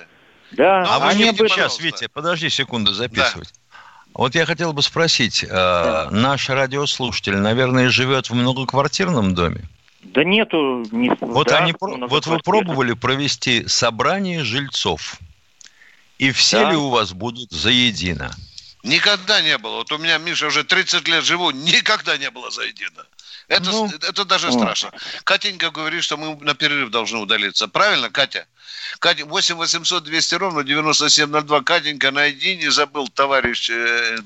Да, 0.52 0.82
ну, 0.82 0.90
а 0.90 0.98
вы 1.00 1.14
мне 1.14 1.32
бы 1.32 1.48
сейчас, 1.48 1.80
Витя, 1.80 2.08
подожди 2.12 2.48
секунду 2.48 2.92
записывать. 2.92 3.52
Да. 3.52 3.78
Вот 4.14 4.34
я 4.36 4.46
хотел 4.46 4.72
бы 4.72 4.82
спросить, 4.82 5.42
э, 5.42 5.48
да. 5.48 6.08
наш 6.12 6.48
радиослушатель, 6.48 7.36
наверное, 7.36 7.88
живет 7.88 8.30
в 8.30 8.34
многоквартирном 8.34 9.34
доме? 9.34 9.68
Да 10.02 10.22
нету. 10.22 10.84
Не, 10.92 11.10
вот, 11.20 11.48
да, 11.48 11.58
они, 11.58 11.74
вот 11.80 12.26
вы 12.26 12.38
пробовали 12.38 12.92
провести 12.92 13.66
собрание 13.66 14.44
жильцов, 14.44 15.18
и 16.18 16.30
все 16.30 16.62
да. 16.62 16.70
ли 16.70 16.76
у 16.76 16.90
вас 16.90 17.12
будут 17.12 17.50
заедино? 17.50 18.30
Никогда 18.84 19.40
не 19.40 19.56
было. 19.58 19.76
Вот 19.76 19.90
у 19.92 19.98
меня, 19.98 20.18
Миша, 20.18 20.46
уже 20.46 20.62
30 20.62 21.08
лет 21.08 21.24
живу, 21.24 21.50
никогда 21.50 22.16
не 22.16 22.30
было 22.30 22.50
заедино. 22.50 23.06
Это, 23.48 23.70
ну, 23.70 23.86
это 23.86 24.24
даже 24.24 24.48
вот. 24.48 24.58
страшно. 24.58 24.90
Катенька 25.24 25.70
говорит, 25.70 26.02
что 26.02 26.16
мы 26.16 26.36
на 26.40 26.54
перерыв 26.54 26.90
должны 26.90 27.18
удалиться. 27.18 27.68
Правильно, 27.68 28.10
Катя? 28.10 28.46
Катя, 28.98 29.26
8 29.26 29.56
800 29.56 30.04
200 30.04 30.34
ровно 30.36 30.64
9702. 30.64 31.60
Катенька, 31.62 32.10
найди, 32.10 32.56
не 32.56 32.70
забыл, 32.70 33.08
товарищ, 33.08 33.70
э, 33.70 34.18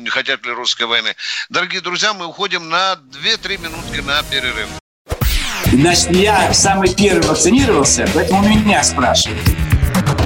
не 0.00 0.10
хотят 0.10 0.44
ли 0.44 0.52
русской 0.52 0.84
войны. 0.84 1.14
Дорогие 1.48 1.80
друзья, 1.80 2.12
мы 2.12 2.26
уходим 2.26 2.68
на 2.68 2.94
2-3 2.94 3.58
минутки 3.58 4.00
на 4.00 4.22
перерыв. 4.24 4.68
Значит, 5.72 6.10
я 6.10 6.52
самый 6.52 6.94
первый 6.94 7.26
вакцинировался, 7.26 8.08
поэтому 8.14 8.48
меня 8.48 8.82
спрашивают. 8.82 9.67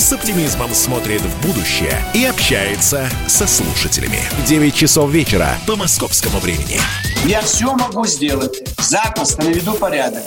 с 0.00 0.12
оптимизмом 0.12 0.74
смотрит 0.74 1.20
в 1.20 1.46
будущее 1.46 2.04
и 2.14 2.24
общается 2.24 3.08
со 3.26 3.46
слушателями. 3.46 4.20
9 4.46 4.74
часов 4.74 5.10
вечера 5.10 5.56
по 5.66 5.76
московскому 5.76 6.38
времени. 6.38 6.80
Я 7.24 7.40
все 7.42 7.74
могу 7.74 8.06
сделать. 8.06 8.62
Запросто 8.78 9.42
наведу 9.42 9.74
порядок. 9.74 10.22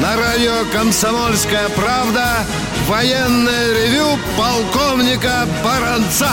На 0.00 0.16
радио 0.16 0.64
«Комсомольская 0.72 1.68
правда» 1.70 2.44
военное 2.86 3.72
ревю 3.72 4.18
полковника 4.36 5.48
Баранца. 5.64 6.28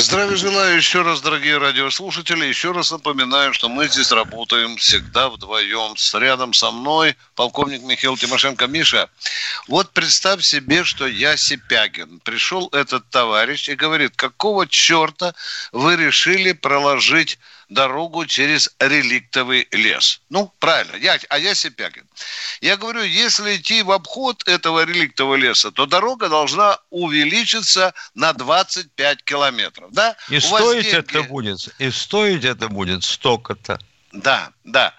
Здравия 0.00 0.36
желаю 0.36 0.76
еще 0.78 1.02
раз, 1.02 1.20
дорогие 1.20 1.58
радиослушатели. 1.58 2.46
Еще 2.46 2.72
раз 2.72 2.90
напоминаю, 2.90 3.52
что 3.52 3.68
мы 3.68 3.86
здесь 3.86 4.10
работаем 4.12 4.78
всегда 4.78 5.28
вдвоем. 5.28 5.94
С 5.98 6.14
рядом 6.18 6.54
со 6.54 6.70
мной 6.70 7.16
полковник 7.34 7.82
Михаил 7.82 8.16
Тимошенко. 8.16 8.66
Миша, 8.66 9.10
вот 9.68 9.90
представь 9.90 10.42
себе, 10.42 10.84
что 10.84 11.06
я 11.06 11.36
Сипягин. 11.36 12.20
Пришел 12.20 12.68
этот 12.72 13.10
товарищ 13.10 13.68
и 13.68 13.74
говорит, 13.74 14.16
какого 14.16 14.66
черта 14.66 15.34
вы 15.70 15.96
решили 15.96 16.52
проложить 16.52 17.38
дорогу 17.70 18.26
через 18.26 18.70
реликтовый 18.78 19.66
лес. 19.70 20.20
Ну, 20.28 20.52
правильно, 20.58 20.96
я, 20.96 21.18
а 21.28 21.38
я 21.38 21.54
Сипягин. 21.54 22.04
Я 22.60 22.76
говорю, 22.76 23.02
если 23.02 23.56
идти 23.56 23.82
в 23.82 23.92
обход 23.92 24.46
этого 24.46 24.84
реликтового 24.84 25.36
леса, 25.36 25.70
то 25.70 25.86
дорога 25.86 26.28
должна 26.28 26.78
увеличиться 26.90 27.94
на 28.14 28.32
25 28.32 29.22
километров. 29.24 29.90
Да? 29.92 30.16
И 30.28 30.36
У 30.36 30.40
стоить 30.40 30.84
деньги... 30.84 30.98
это 30.98 31.22
будет, 31.22 31.68
и 31.78 31.90
стоить 31.90 32.44
это 32.44 32.68
будет 32.68 33.04
столько-то. 33.04 33.78
Да, 34.12 34.50
да. 34.64 34.92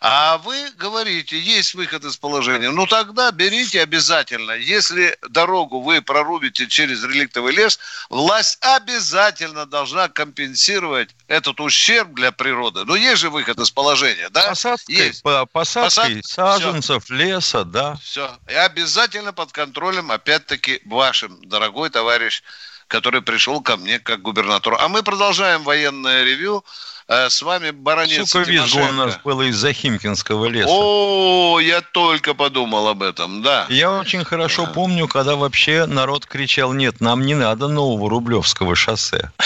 А 0.00 0.38
вы 0.38 0.70
говорите, 0.76 1.38
есть 1.38 1.74
выход 1.74 2.04
из 2.04 2.16
положения. 2.16 2.70
Ну 2.70 2.86
тогда 2.86 3.30
берите 3.30 3.80
обязательно. 3.80 4.52
Если 4.52 5.16
дорогу 5.28 5.80
вы 5.80 6.02
прорубите 6.02 6.66
через 6.66 7.04
реликтовый 7.04 7.54
лес, 7.54 7.78
власть 8.10 8.58
обязательно 8.62 9.66
должна 9.66 10.08
компенсировать 10.08 11.14
этот 11.28 11.60
ущерб 11.60 12.14
для 12.14 12.32
природы. 12.32 12.84
Но 12.84 12.96
есть 12.96 13.20
же 13.20 13.30
выход 13.30 13.60
из 13.60 13.70
положения, 13.70 14.30
да? 14.30 14.48
Посадки, 14.48 14.90
есть. 14.90 15.22
По 15.22 15.46
посадки 15.46 16.20
Посад... 16.20 16.26
саженцев, 16.26 17.04
Все. 17.04 17.14
леса, 17.14 17.64
да. 17.64 17.96
Все. 18.02 18.36
И 18.48 18.54
обязательно 18.54 19.32
под 19.32 19.52
контролем, 19.52 20.10
опять-таки, 20.10 20.80
вашим, 20.86 21.40
дорогой 21.48 21.90
товарищ, 21.90 22.42
который 22.88 23.22
пришел 23.22 23.60
ко 23.60 23.76
мне 23.76 24.00
как 24.00 24.22
губернатору. 24.22 24.76
А 24.78 24.88
мы 24.88 25.02
продолжаем 25.04 25.62
военное 25.62 26.24
ревю. 26.24 26.64
Э, 27.08 27.30
с 27.30 27.40
вами 27.42 27.70
Баранец 27.70 28.30
Сука, 28.30 28.50
визгу 28.50 28.80
у 28.80 28.92
нас 28.92 29.18
было 29.22 29.42
из-за 29.42 29.72
Химкинского 29.72 30.46
леса. 30.46 30.68
О, 30.68 31.60
я 31.60 31.80
только 31.80 32.34
подумал 32.34 32.88
об 32.88 33.02
этом, 33.02 33.42
да. 33.42 33.66
Я 33.68 33.92
очень 33.92 34.24
хорошо 34.24 34.66
да. 34.66 34.72
помню, 34.72 35.06
когда 35.06 35.36
вообще 35.36 35.86
народ 35.86 36.26
кричал, 36.26 36.72
нет, 36.72 37.00
нам 37.00 37.24
не 37.24 37.36
надо 37.36 37.68
нового 37.68 38.10
Рублевского 38.10 38.74
шоссе. 38.74 39.30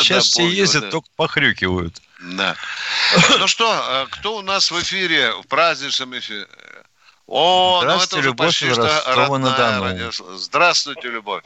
Сейчас 0.00 0.26
все 0.26 0.46
ездят, 0.46 0.90
только 0.90 1.08
похрюкивают. 1.16 2.02
Да. 2.20 2.54
Ну 3.38 3.46
что, 3.48 3.82
э, 3.88 4.06
кто 4.10 4.36
у 4.36 4.42
нас 4.42 4.70
в 4.70 4.78
эфире, 4.82 5.32
в 5.42 5.46
праздничном 5.46 6.18
эфире? 6.18 6.46
О, 7.32 7.82
ну 7.84 7.90
это 7.92 8.18
уже 8.18 8.34
почти 8.34 8.70
что 8.70 8.88
родная 9.14 10.10
Здравствуйте, 10.34 11.08
Любовь. 11.08 11.44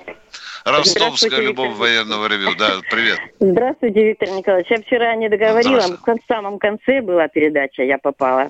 Ростовская 0.65 1.41
любовь 1.41 1.77
военного 1.77 2.27
ревю. 2.27 2.55
Да, 2.59 2.81
привет. 2.91 3.19
Здравствуйте, 3.39 4.03
Виктор 4.03 4.31
Николаевич. 4.31 4.71
Я 4.71 4.79
вчера 4.81 5.15
не 5.15 5.29
договорила, 5.29 5.83
в 5.83 6.19
самом 6.27 6.59
конце 6.59 7.03
была 7.03 7.29
передача, 7.29 7.83
я 7.83 7.99
попала. 7.99 8.49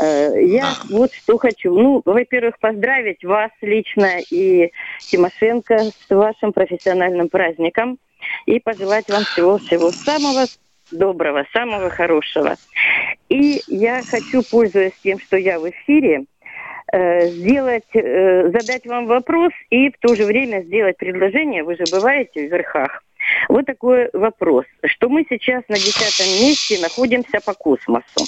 Э, 0.00 0.40
я 0.40 0.68
а. 0.68 0.74
вот 0.88 1.12
что 1.12 1.36
хочу. 1.36 1.74
Ну, 1.74 2.00
во-первых, 2.04 2.60
поздравить 2.60 3.24
вас 3.24 3.50
лично 3.60 4.20
и 4.30 4.70
Тимошенко 5.00 5.78
с 5.80 6.14
вашим 6.14 6.52
профессиональным 6.52 7.28
праздником 7.28 7.98
и 8.46 8.60
пожелать 8.60 9.08
вам 9.08 9.24
всего-всего 9.24 9.90
самого 9.90 10.44
доброго, 10.92 11.44
самого 11.52 11.90
хорошего. 11.90 12.54
И 13.28 13.62
я 13.66 14.02
хочу, 14.08 14.42
пользуясь 14.48 14.92
тем, 15.02 15.18
что 15.18 15.36
я 15.36 15.58
в 15.58 15.68
эфире, 15.68 16.26
сделать, 16.92 17.88
э, 17.94 18.50
задать 18.50 18.86
вам 18.86 19.06
вопрос 19.06 19.52
и 19.70 19.90
в 19.90 19.98
то 19.98 20.14
же 20.14 20.24
время 20.26 20.62
сделать 20.62 20.96
предложение. 20.98 21.64
Вы 21.64 21.76
же 21.76 21.86
бываете 21.86 22.46
в 22.46 22.52
верхах. 22.52 23.02
Вот 23.48 23.66
такой 23.66 24.08
вопрос, 24.12 24.64
что 24.84 25.08
мы 25.08 25.24
сейчас 25.28 25.62
на 25.68 25.76
десятом 25.76 26.26
месте 26.26 26.80
находимся 26.80 27.40
по 27.44 27.54
космосу. 27.54 28.26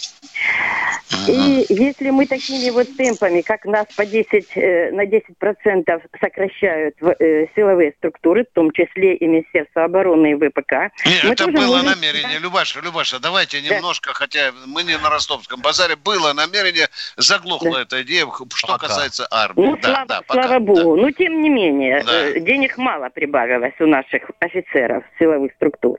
И 1.28 1.66
если 1.68 2.10
мы 2.10 2.26
такими 2.26 2.70
вот 2.70 2.88
темпами, 2.96 3.40
как 3.40 3.64
нас 3.64 3.86
по 3.96 4.04
10, 4.04 4.46
э, 4.56 4.90
на 4.92 5.04
10% 5.04 6.02
сокращают 6.20 6.96
э, 7.02 7.46
силовые 7.54 7.94
структуры, 7.98 8.44
в 8.44 8.54
том 8.54 8.70
числе 8.72 9.16
и 9.16 9.26
Министерство 9.26 9.84
обороны 9.84 10.32
и 10.32 10.34
ВПК. 10.34 10.92
Нет, 11.06 11.24
это 11.24 11.46
было 11.46 11.78
можем... 11.78 11.86
намерение. 11.86 12.38
Любаша, 12.38 12.80
Любаша, 12.80 13.20
давайте 13.20 13.60
да. 13.60 13.76
немножко, 13.76 14.12
хотя 14.12 14.52
мы 14.66 14.82
не 14.82 14.96
на 14.98 15.10
ростовском 15.10 15.60
базаре, 15.60 15.96
было 15.96 16.32
намерение, 16.32 16.88
заглохла 17.16 17.72
да. 17.72 17.82
эта 17.82 18.02
идея, 18.02 18.26
что 18.54 18.66
пока. 18.66 18.86
касается 18.86 19.26
армии. 19.30 19.62
Ну, 19.62 19.76
да, 19.76 19.88
слава, 19.88 20.06
да, 20.06 20.22
пока, 20.22 20.42
слава 20.42 20.58
богу. 20.58 20.96
Да. 20.96 21.02
Но 21.02 21.10
тем 21.10 21.42
не 21.42 21.48
менее, 21.48 22.02
да. 22.04 22.28
Э, 22.28 22.40
денег 22.40 22.76
мало 22.76 23.08
прибавилось 23.08 23.74
у 23.80 23.86
наших 23.86 24.30
офицеров 24.40 24.93
силовых 25.18 25.52
структур. 25.54 25.98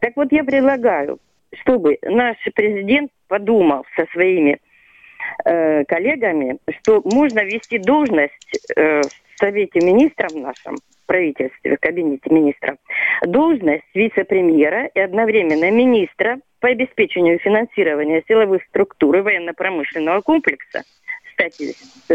Так 0.00 0.12
вот, 0.16 0.32
я 0.32 0.44
предлагаю 0.44 1.18
чтобы 1.62 1.98
наш 2.02 2.36
президент 2.54 3.10
подумал 3.28 3.84
со 3.96 4.06
своими 4.12 4.58
э, 5.44 5.84
коллегами, 5.84 6.58
что 6.80 7.02
можно 7.04 7.44
вести 7.44 7.78
должность 7.78 8.32
э, 8.76 9.00
в 9.02 9.38
Совете 9.38 9.80
министров 9.80 10.34
нашем, 10.34 10.76
правительстве, 11.06 11.76
в 11.76 11.80
кабинете 11.80 12.30
министров, 12.30 12.76
должность 13.22 13.84
вице-премьера 13.94 14.86
и 14.86 15.00
одновременно 15.00 15.70
министра 15.70 16.38
по 16.60 16.68
обеспечению 16.68 17.38
финансирования 17.38 18.22
силовых 18.26 18.62
структур 18.64 19.16
и 19.16 19.20
военно-промышленного 19.20 20.20
комплекса– 20.20 20.82
стати, 21.36 21.74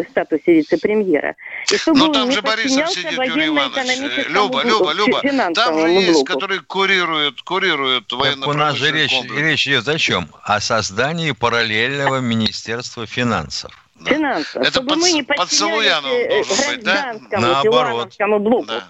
статусе 0.10 0.54
вице-премьера. 0.54 1.36
И 1.72 1.78
чтобы 1.78 2.00
Но 2.00 2.08
там 2.14 2.32
же 2.32 2.42
Борисов 2.42 2.90
сидит, 2.90 3.12
Юрий 3.12 3.48
Иванович. 3.48 4.28
Люба, 4.30 4.64
Люба, 4.64 4.94
Люба, 4.94 5.22
там 5.54 5.80
же 5.80 5.90
есть, 5.90 6.26
которые 6.26 6.62
курируют, 6.62 7.42
курируют 7.42 8.12
военно 8.12 8.48
У 8.48 8.54
нас 8.54 8.76
же 8.76 8.92
речь, 8.92 9.14
речь 9.38 9.68
идет 9.68 9.88
о 9.88 9.98
чем? 9.98 10.28
О 10.44 10.60
создании 10.60 11.32
параллельного 11.32 12.20
Министерства 12.20 13.06
финансов. 13.06 13.72
Финансов. 14.04 14.56
Это 14.56 14.72
чтобы 14.72 14.90
под, 14.90 14.98
мы 14.98 15.12
не 15.12 15.22
под 15.22 15.52
Салуяном 15.52 16.12
э, 16.12 16.28
должен 16.30 16.58
быть, 16.72 16.84
да? 16.84 17.16
Наоборот. 17.32 18.16
блоку. 18.40 18.66
Да. 18.66 18.88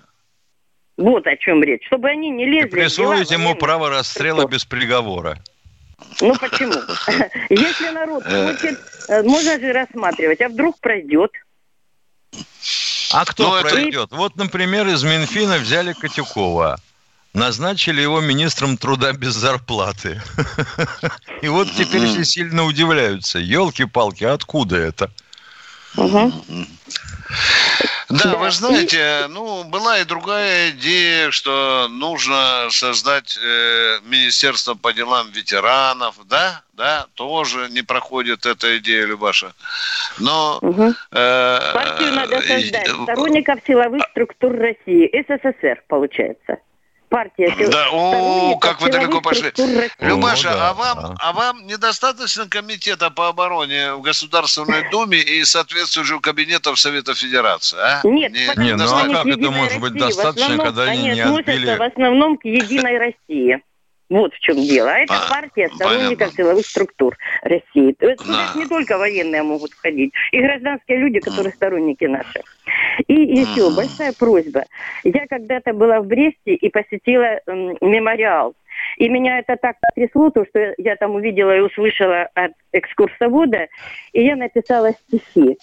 Вот 0.96 1.28
о 1.28 1.36
чем 1.36 1.62
речь. 1.64 1.86
Чтобы 1.88 2.10
они 2.10 2.30
не 2.30 2.46
лезли... 2.46 2.68
И 2.68 2.72
присвоить 2.72 3.32
ему 3.32 3.56
право 3.56 3.90
расстрела 3.90 4.48
без 4.48 4.64
приговора. 4.64 5.38
Ну 6.22 6.36
почему? 6.36 6.74
Если 7.50 7.90
народ 7.90 8.24
хочет, 8.24 8.80
э, 9.08 9.24
можно 9.24 9.60
же 9.60 9.74
рассматривать, 9.74 10.42
а 10.42 10.50
вдруг 10.50 10.80
пройдет. 10.80 11.32
А 13.12 13.26
кто 13.26 13.56
ну, 13.56 13.62
пройдет? 13.62 14.08
Это... 14.08 14.16
Вот, 14.16 14.36
например, 14.36 14.88
из 14.88 15.04
Минфина 15.04 15.58
взяли 15.58 15.94
Котюкова. 15.94 16.80
Назначили 17.34 18.02
его 18.02 18.20
министром 18.20 18.78
труда 18.78 19.14
без 19.14 19.34
зарплаты. 19.34 20.22
И 21.42 21.48
вот 21.48 21.72
теперь 21.72 22.06
все 22.08 22.26
сильно 22.26 22.66
удивляются. 22.66 23.40
Елки-палки, 23.40 24.26
откуда 24.26 24.78
это? 24.78 25.12
Да, 28.10 28.32
да, 28.32 28.38
вы 28.38 28.52
знаете, 28.52 29.28
ну, 29.30 29.64
была 29.64 30.00
и 30.00 30.04
другая 30.04 30.72
идея, 30.72 31.32
что 31.32 31.88
нужно 31.90 32.68
создать 32.70 33.38
э, 33.42 34.00
Министерство 34.04 34.74
по 34.76 34.92
делам 34.92 35.30
ветеранов, 35.32 36.16
да, 36.26 36.62
да, 36.74 37.08
тоже 37.14 37.70
не 37.70 37.84
проходит 37.84 38.46
эта 38.46 38.78
идея, 38.80 39.06
Любаша. 39.06 39.54
Но... 40.20 40.60
Угу. 40.62 40.94
Э, 41.12 41.74
Партию 41.74 42.14
надо 42.14 42.42
создать, 42.42 42.90
сторонников 42.90 43.60
силовых 43.66 44.04
структур 44.12 44.58
России, 44.58 45.10
СССР, 45.28 45.84
получается 45.88 46.58
партия. 47.12 47.54
Да, 47.70 47.88
о, 47.92 48.58
как 48.58 48.82
вы 48.82 48.90
далеко 48.90 49.22
пошли. 49.22 49.52
Любаша, 50.00 50.50
ну, 50.50 50.56
да, 50.56 50.70
а, 50.70 50.74
вам, 50.74 50.98
да. 50.98 51.16
а 51.20 51.34
вам 51.34 51.68
недостаточно 51.68 52.48
комитета 52.48 53.12
по 53.12 53.28
обороне 53.28 53.94
в 53.94 54.02
Государственной 54.02 54.90
Думе 54.90 55.20
и 55.20 55.44
соответствующего 55.44 56.20
кабинетов 56.20 56.80
Совета 56.80 57.14
Федерации, 57.14 57.78
а? 57.78 58.02
Нет, 58.06 58.32
не, 58.32 58.66
не 58.66 58.76
ну 58.76 58.86
а 58.86 59.08
как 59.08 59.26
это 59.26 59.52
может 59.52 59.82
быть 59.82 59.94
достаточно, 59.94 60.58
когда 60.58 60.84
они 60.84 61.04
не 61.10 61.20
отбили... 61.20 61.76
в 61.76 61.84
основном 61.84 62.38
к 62.38 62.46
Единой 62.46 62.98
России. 62.98 63.62
Вот 64.12 64.34
в 64.34 64.40
чем 64.42 64.58
дело. 64.58 64.92
А 64.92 64.98
это 64.98 65.14
а, 65.14 65.30
партия 65.30 65.70
сторонников 65.74 66.34
силовых 66.34 66.66
структур 66.66 67.18
России. 67.44 67.96
Это 67.98 68.22
да. 68.28 68.52
не 68.58 68.68
только 68.68 68.98
военные 68.98 69.42
могут 69.42 69.72
входить, 69.72 70.12
и 70.34 70.42
гражданские 70.42 70.98
люди, 70.98 71.20
которые 71.22 71.54
сторонники 71.54 72.04
наши. 72.04 72.42
И 73.08 73.14
еще 73.14 73.74
большая 73.74 74.12
просьба. 74.12 74.66
Я 75.06 75.26
когда-то 75.28 75.72
была 75.72 76.02
в 76.02 76.08
Бресте 76.08 76.56
и 76.56 76.70
посетила 76.70 77.40
мемориал. 77.48 78.54
И 78.98 79.10
меня 79.10 79.40
это 79.40 79.56
так 79.58 79.78
потрясло, 79.80 80.30
то, 80.30 80.46
что 80.46 80.74
я 80.78 80.96
там 80.96 81.16
увидела 81.16 81.56
и 81.56 81.62
услышала 81.62 82.30
от 82.34 82.54
экскурсовода, 82.72 83.68
и 84.14 84.24
я 84.24 84.36
написала 84.36 84.92
стихи 84.92 85.58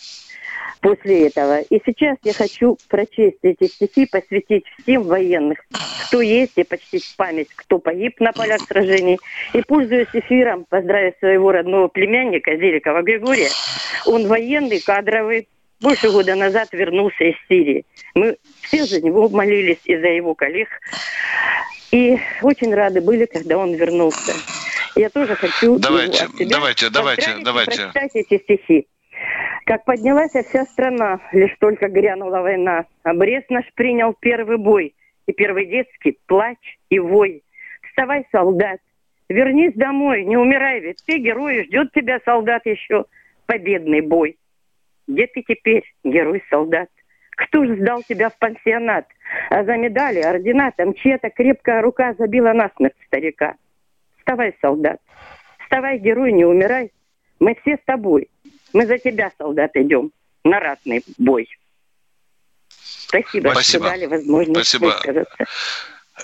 после 0.81 1.29
этого. 1.29 1.61
И 1.61 1.81
сейчас 1.85 2.17
я 2.23 2.33
хочу 2.33 2.79
прочесть 2.89 3.39
эти 3.43 3.67
стихи, 3.67 4.07
посвятить 4.07 4.65
всем 4.83 5.03
военных, 5.03 5.59
кто 6.07 6.21
есть, 6.21 6.57
и 6.57 6.65
почтить 6.65 7.15
память, 7.17 7.49
кто 7.55 7.79
погиб 7.79 8.21
на 8.21 8.33
полях 8.33 8.61
сражений. 8.63 9.19
И, 9.53 9.63
пользуясь 9.63 10.09
эфиром, 10.13 10.65
поздравить 10.69 11.19
своего 11.19 11.53
родного 11.53 11.89
племянника 11.89 12.57
Зеликова 12.57 13.03
Григория. 13.03 13.49
Он 14.07 14.27
военный, 14.27 14.81
кадровый, 14.81 15.49
больше 15.81 16.11
года 16.11 16.35
назад 16.35 16.69
вернулся 16.73 17.25
из 17.25 17.37
Сирии. 17.49 17.85
Мы 18.15 18.37
все 18.63 18.85
за 18.85 19.01
него 19.01 19.29
молились 19.29 19.81
и 19.85 19.97
за 19.97 20.09
его 20.09 20.35
коллег. 20.35 20.69
И 21.91 22.19
очень 22.43 22.75
рады 22.75 23.01
были, 23.01 23.25
когда 23.25 23.59
он 23.59 23.75
вернулся. 23.75 24.33
Я 24.95 25.11
тоже 25.11 25.35
хочу 25.37 25.79
давайте, 25.79 26.25
от 26.25 26.31
себя 26.33 26.49
давайте, 26.51 26.91
давайте, 26.91 27.37
давайте. 27.45 27.71
прочитать 27.71 28.11
эти 28.15 28.43
стихи. 28.43 28.87
Как 29.65 29.85
поднялась 29.85 30.33
вся 30.33 30.65
страна, 30.65 31.21
лишь 31.33 31.55
только 31.61 31.89
грянула 31.89 32.41
война, 32.41 32.87
а 33.03 33.15
Брест 33.15 33.51
наш 33.51 33.65
принял 33.75 34.15
первый 34.19 34.57
бой, 34.57 34.95
и 35.27 35.33
первый 35.33 35.67
детский 35.67 36.19
плач 36.27 36.59
и 36.89 36.99
вой. 36.99 37.43
Вставай, 37.89 38.27
солдат, 38.33 38.81
вернись 39.29 39.75
домой, 39.75 40.25
не 40.25 40.37
умирай, 40.37 40.81
ведь 40.81 41.03
ты 41.05 41.19
герой, 41.19 41.65
ждет 41.65 41.93
тебя, 41.93 42.19
солдат, 42.25 42.65
еще 42.65 43.05
победный 43.47 44.01
бой. 44.01 44.37
Где 45.07 45.27
ты 45.27 45.43
теперь, 45.47 45.85
герой-солдат? 46.05 46.89
Кто 47.39 47.65
же 47.65 47.77
сдал 47.77 48.03
тебя 48.03 48.31
в 48.31 48.39
пансионат? 48.39 49.07
А 49.51 49.63
за 49.63 49.77
медали, 49.77 50.21
ордена, 50.21 50.73
там 50.77 50.93
чья-то 50.93 51.31
крепкая 51.31 51.83
рука 51.83 52.15
забила 52.19 52.53
насмерть 52.53 52.97
старика. 53.07 53.55
Вставай, 54.19 54.57
солдат. 54.61 55.01
Вставай, 55.63 55.99
герой, 55.99 56.33
не 56.33 56.45
умирай. 56.45 56.91
Мы 57.39 57.57
все 57.63 57.77
с 57.77 57.85
тобой. 57.87 58.29
Мы 58.73 58.87
за 58.87 58.99
тебя, 58.99 59.31
солдат, 59.39 59.71
идем 59.77 60.11
на 60.43 60.59
ратный 60.59 61.05
бой. 61.17 61.49
Спасибо, 62.69 63.51
Спасибо. 63.51 63.85
что 63.85 63.91
дали 63.95 64.07
возможность 64.07 64.69
Спасибо. 64.69 64.87
высказаться. 64.87 65.45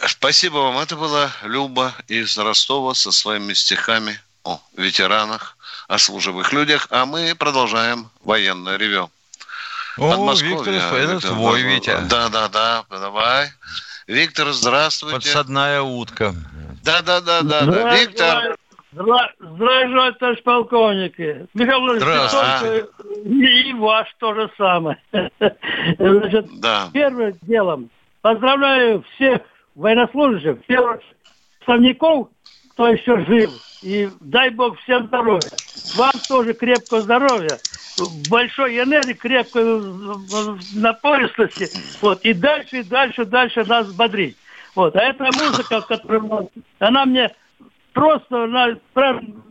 Спасибо 0.06 0.56
вам. 0.56 0.78
Это 0.78 0.96
была 0.96 1.30
Люба 1.44 1.94
из 2.08 2.36
Ростова 2.36 2.92
со 2.94 3.12
своими 3.12 3.52
стихами 3.52 4.18
о 4.42 4.60
ветеранах, 4.76 5.56
о 5.86 5.98
служивых 5.98 6.52
людях. 6.52 6.88
А 6.90 7.06
мы 7.06 7.36
продолжаем 7.36 8.10
военное 8.24 8.76
ревю. 8.76 9.10
О, 9.98 10.32
Виктор, 10.34 10.74
это 10.74 11.20
твой, 11.20 11.62
Витя. 11.62 11.96
Да, 12.08 12.28
да, 12.28 12.48
да, 12.48 12.84
давай. 12.90 13.48
Виктор, 14.06 14.52
здравствуйте. 14.52 15.16
Подсадная 15.16 15.80
утка. 15.82 16.34
Да, 16.82 17.00
да, 17.02 17.20
да, 17.20 17.42
да, 17.42 17.64
да. 17.64 17.96
Виктор. 17.96 18.56
Здравствуйте, 18.92 20.18
товарищ 20.18 20.42
полковник. 20.42 21.18
Михаил 21.54 21.80
Владимирович, 21.80 22.86
и 23.24 23.72
ваш 23.74 24.14
то 24.18 24.34
же 24.34 24.50
самое. 24.56 25.00
Значит, 25.98 26.60
да. 26.60 26.90
первым 26.92 27.32
делом 27.42 27.90
поздравляю 28.20 29.04
всех 29.14 29.40
военнослужащих, 29.74 30.62
всех 30.64 31.00
представников, 31.58 32.28
кто 32.74 32.88
еще 32.88 33.24
жив. 33.24 33.50
И 33.82 34.08
дай 34.20 34.50
Бог 34.50 34.78
всем 34.80 35.06
здоровья. 35.06 35.50
Вам 35.96 36.12
тоже 36.28 36.54
крепкого 36.54 37.02
здоровья, 37.02 37.58
большой 38.28 38.78
энергии, 38.78 39.12
крепкой 39.12 39.64
напористости. 40.74 41.68
Вот, 42.00 42.24
и 42.24 42.32
дальше, 42.32 42.80
и 42.80 42.82
дальше, 42.82 43.24
дальше 43.24 43.64
нас 43.64 43.92
бодрить. 43.92 44.36
Вот. 44.74 44.96
А 44.96 45.00
эта 45.02 45.24
музыка, 45.24 45.82
которая 45.82 46.48
она 46.80 47.04
мне 47.04 47.30
просто 47.92 48.44
она, 48.44 48.76
прям 48.92 49.44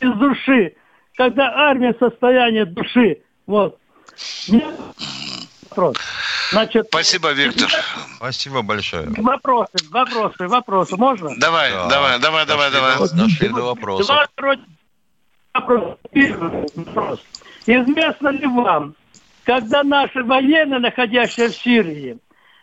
из 0.00 0.12
души. 0.14 0.74
Когда 1.16 1.52
армия 1.52 1.94
состояние 1.98 2.64
души. 2.64 3.18
Вот. 3.46 3.78
Вопрос. 5.74 5.96
Значит, 6.50 6.86
Спасибо, 6.86 7.32
Виктор. 7.32 7.68
Спасибо 8.16 8.62
большое. 8.62 9.08
Вопросы, 9.16 9.72
вопросы, 9.90 10.46
вопросы. 10.46 10.96
Можно? 10.96 11.30
Давай, 11.38 11.72
да. 11.72 11.88
давай, 11.88 12.18
давай, 12.20 12.46
давай, 12.46 12.70
давай. 12.70 12.96
Дошли 13.12 13.48
до 13.48 13.62
вопросов. 13.62 14.06
Два 14.06 14.26
вопрос. 15.54 15.88
Известно 17.66 18.28
ли 18.28 18.46
вам, 18.46 18.94
когда 19.42 19.82
наши 19.82 20.22
военные, 20.22 20.78
находящиеся 20.78 21.48
в 21.52 21.56
Сирии, 21.56 22.18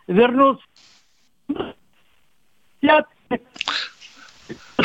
вернутся 0.06 0.64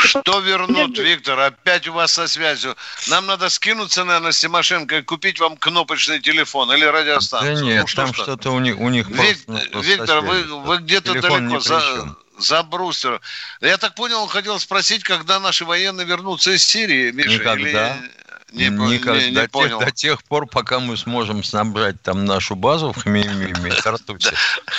что 0.08 0.40
вернут, 0.40 0.98
Виктор? 0.98 1.40
Опять 1.40 1.88
у 1.88 1.94
вас 1.94 2.14
со 2.14 2.28
связью. 2.28 2.76
Нам 3.08 3.26
надо 3.26 3.50
скинуться, 3.50 4.04
наверное, 4.04 4.32
с 4.32 4.40
Тимошенко 4.40 4.98
и 4.98 5.02
купить 5.02 5.40
вам 5.40 5.58
кнопочный 5.58 6.20
телефон 6.20 6.72
или 6.72 6.86
радиостанцию. 6.86 7.56
Да 7.56 7.62
нет, 7.62 7.82
ну, 7.82 7.88
что 7.88 8.02
там 8.04 8.14
что-то 8.14 8.52
у 8.52 8.60
них, 8.60 8.80
у 8.80 8.90
них 8.90 9.08
Вик, 9.08 9.40
Виктор, 9.74 10.22
вы, 10.22 10.44
вы 10.44 10.78
где-то 10.78 11.20
далеко 11.22 11.60
за, 11.60 12.16
за 12.38 12.64
брустером. 12.64 13.20
Я 13.62 13.78
так 13.78 13.96
понял, 13.96 14.22
он 14.22 14.30
хотел 14.30 14.60
спросить, 14.60 15.04
когда 15.04 15.40
наши 15.40 15.66
военные 15.66 16.06
вернутся 16.06 16.52
из 16.52 16.64
Сирии, 16.64 17.12
Миша? 17.12 17.30
Никогда. 17.30 17.98
Или... 17.98 18.12
Не, 18.54 18.70
Никак, 18.70 19.16
не, 19.16 19.32
не 19.32 19.36
до, 19.36 19.50
понял. 19.50 19.80
Тех, 19.80 19.88
до 19.88 19.92
тех 19.92 20.24
пор, 20.24 20.48
пока 20.48 20.80
мы 20.80 20.96
сможем 20.96 21.44
снабжать 21.44 22.02
там 22.02 22.24
нашу 22.24 22.56
базу 22.56 22.94
в 22.94 23.04
Хмельмиме, 23.04 23.72
Картусе, 23.84 24.34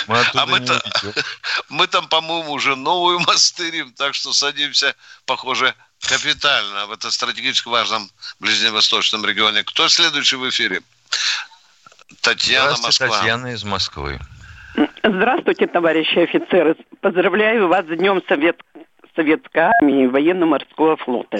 мы 0.07 0.19
оттуда 0.19 0.43
а 0.43 0.45
мы, 0.47 0.59
не 0.59 0.67
мы 1.69 1.87
там, 1.87 2.07
по-моему, 2.07 2.51
уже 2.51 2.75
новую 2.75 3.19
мастырим, 3.27 3.93
так 3.93 4.15
что 4.15 4.33
садимся, 4.33 4.95
похоже, 5.25 5.75
капитально 6.01 6.87
в 6.87 6.91
этом 6.93 7.11
стратегически 7.11 7.67
важном 7.67 8.09
ближневосточном 8.39 9.23
регионе. 9.23 9.63
Кто 9.63 9.87
следующий 9.87 10.37
в 10.37 10.49
эфире? 10.49 10.81
Татьяна 12.21 12.75
Москва. 12.81 13.07
Татьяна 13.07 13.53
из 13.53 13.63
Москвы. 13.63 14.19
Здравствуйте, 15.03 15.67
товарищи 15.67 16.19
офицеры. 16.19 16.75
Поздравляю 17.01 17.67
вас 17.67 17.85
с 17.85 17.89
Днем 17.89 18.21
Совет 18.27 18.59
советской 19.19 19.59
армии 19.59 20.03
и 20.03 20.07
военно-морского 20.07 20.95
флота. 20.95 21.39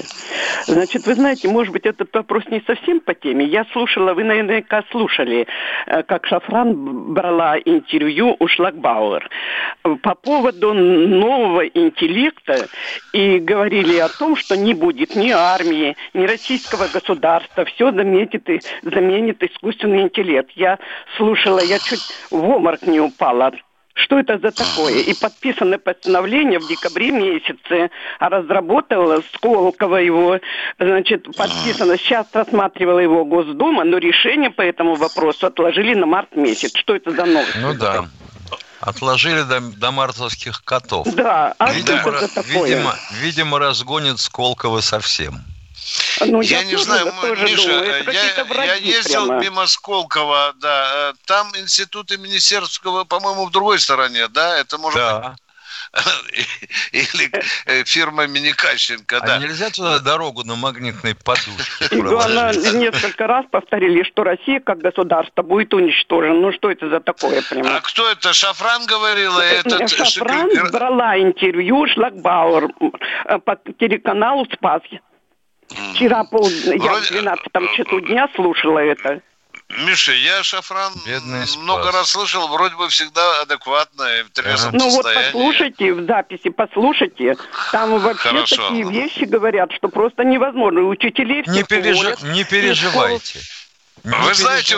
Значит, 0.65 1.07
вы 1.07 1.15
знаете, 1.15 1.47
может 1.47 1.71
быть, 1.71 1.85
этот 1.85 2.13
вопрос 2.13 2.43
не 2.51 2.61
совсем 2.67 2.99
по 2.99 3.13
теме. 3.13 3.45
Я 3.45 3.65
слушала, 3.71 4.13
вы 4.13 4.25
наверняка 4.25 4.83
слушали, 4.91 5.47
э, 5.87 6.03
как 6.03 6.25
Шафран 6.25 7.13
брала 7.13 7.57
интервью 7.57 8.35
у 8.37 8.47
Шлагбауэр 8.47 9.29
по 10.03 10.15
поводу 10.15 10.73
нового 10.73 11.65
интеллекта 11.67 12.67
и 13.13 13.39
говорили 13.39 13.97
о 13.97 14.09
том, 14.09 14.35
что 14.35 14.57
не 14.57 14.73
будет 14.73 15.15
ни 15.15 15.31
армии, 15.31 15.95
ни 16.13 16.25
российского 16.25 16.87
государства. 16.93 17.63
Все 17.63 17.91
заметит, 17.91 18.45
заменит 18.83 19.41
искусственный 19.41 20.01
интеллект. 20.01 20.51
Я 20.55 20.79
слушала, 21.15 21.59
я 21.63 21.79
чуть 21.79 22.03
в 22.29 22.43
обморок 22.43 22.81
не 22.81 22.99
упала 22.99 23.51
что 24.03 24.19
это 24.19 24.37
за 24.39 24.51
такое. 24.51 24.99
И 24.99 25.13
подписано 25.13 25.77
постановление 25.77 26.59
в 26.59 26.67
декабре 26.67 27.11
месяце, 27.11 27.89
а 28.19 28.29
разработала 28.29 29.21
Сколково 29.33 29.97
его, 29.97 30.39
значит, 30.79 31.25
подписано. 31.35 31.97
Сейчас 31.97 32.27
рассматривала 32.33 32.99
его 32.99 33.25
Госдума, 33.25 33.83
но 33.83 33.97
решение 33.97 34.49
по 34.49 34.61
этому 34.61 34.95
вопросу 34.95 35.47
отложили 35.47 35.93
на 35.93 36.05
март 36.05 36.35
месяц. 36.35 36.71
Что 36.75 36.95
это 36.95 37.11
за 37.11 37.25
новость? 37.25 37.57
Ну 37.61 37.73
да. 37.73 38.05
Отложили 38.79 39.41
до, 39.41 39.59
до 39.59 39.91
мартовских 39.91 40.63
котов. 40.63 41.05
Да, 41.13 41.53
а 41.57 41.73
видимо, 41.73 41.99
что 41.99 42.11
это 42.11 42.35
такое? 42.35 42.69
Видимо, 42.69 42.95
видимо, 43.21 43.59
разгонит 43.59 44.19
Сколково 44.19 44.79
совсем. 44.79 45.39
Ну, 46.25 46.41
я, 46.41 46.59
я 46.59 46.63
не 46.65 46.77
знаю, 46.77 47.13
Миша, 47.41 47.67
думаю, 47.67 47.85
я, 48.11 48.63
я 48.65 48.75
ездил 48.75 49.27
прямо. 49.27 49.41
мимо 49.41 49.67
Сколково, 49.67 50.53
да, 50.61 51.11
э, 51.11 51.13
там 51.25 51.51
институты 51.55 52.17
министерского, 52.17 53.03
по-моему, 53.05 53.45
в 53.45 53.51
другой 53.51 53.79
стороне, 53.79 54.27
да, 54.27 54.57
это 54.57 54.77
может 54.77 54.99
да. 54.99 55.19
быть... 55.19 55.39
Или 56.91 57.31
э, 57.65 57.83
фирма 57.83 58.27
Миникащенко, 58.27 59.17
а 59.17 59.25
да. 59.25 59.37
нельзя 59.37 59.69
туда 59.69 59.99
дорогу 59.99 60.43
на 60.43 60.55
магнитной 60.55 61.15
подушке 61.15 61.87
главное, 61.91 62.53
несколько 62.53 63.27
раз 63.27 63.45
повторили, 63.49 64.03
что 64.03 64.23
Россия 64.23 64.59
как 64.59 64.79
государство 64.79 65.41
будет 65.41 65.73
уничтожена. 65.73 66.33
Ну, 66.33 66.51
что 66.51 66.69
это 66.69 66.89
за 66.89 66.99
такое, 66.99 67.41
понимаете? 67.41 67.77
А 67.77 67.81
кто 67.81 68.09
это? 68.09 68.33
Шафран 68.33 68.85
говорила? 68.85 69.41
Этот... 69.41 69.89
Шафран 69.89 70.49
брала 70.71 71.19
интервью 71.19 71.87
Шлагбауэр 71.87 72.69
э, 73.25 73.39
по 73.39 73.55
телеканалу 73.79 74.45
«Спас». 74.53 74.81
Вчера 75.93 76.23
пол, 76.23 76.49
я 76.49 76.93
в 76.95 77.07
12 77.07 77.49
часу 77.75 77.99
дня 78.01 78.29
слушала 78.35 78.79
это. 78.79 79.21
Миша, 79.85 80.13
я 80.13 80.41
Шафран 80.43 80.93
Бедный 81.05 81.45
много 81.61 81.91
раз 81.91 82.09
слышал, 82.09 82.47
вроде 82.47 82.75
бы 82.75 82.89
всегда 82.89 83.41
адекватно 83.41 84.03
и 84.19 84.23
в 84.23 84.31
трезвом 84.31 84.71
Ну 84.73 84.89
вот 84.89 85.05
послушайте 85.13 85.93
в 85.93 86.05
записи, 86.07 86.49
послушайте. 86.49 87.37
Там 87.71 87.99
вообще 87.99 88.29
Хорошо. 88.29 88.55
такие 88.55 88.89
вещи 88.89 89.25
говорят, 89.25 89.71
что 89.71 89.89
просто 89.89 90.23
невозможно. 90.23 90.81
Учителей 90.81 91.43
не, 91.45 91.63
переж... 91.63 91.99
не 92.23 92.43
переживайте. 92.45 93.39
Не 94.03 94.15
Вы 94.15 94.33
знаете, 94.33 94.75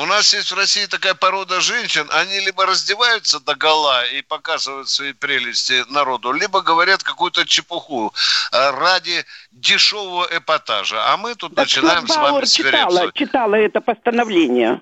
у 0.00 0.06
нас 0.06 0.32
есть 0.32 0.50
в 0.50 0.56
России 0.56 0.86
такая 0.86 1.14
порода 1.14 1.60
женщин, 1.60 2.08
они 2.10 2.40
либо 2.40 2.64
раздеваются 2.64 3.38
до 3.38 3.54
гола 3.54 4.06
и 4.06 4.22
показывают 4.22 4.88
свои 4.88 5.12
прелести 5.12 5.84
народу, 5.92 6.32
либо 6.32 6.62
говорят 6.62 7.02
какую-то 7.02 7.44
чепуху 7.44 8.12
э, 8.52 8.70
ради 8.70 9.24
дешевого 9.50 10.26
эпатажа. 10.30 11.12
А 11.12 11.16
мы 11.18 11.34
тут 11.34 11.54
так 11.54 11.66
начинаем 11.66 12.08
с 12.08 12.16
вами 12.16 12.46
читала, 12.46 13.12
читала 13.12 13.54
это 13.56 13.80
постановление. 13.80 14.80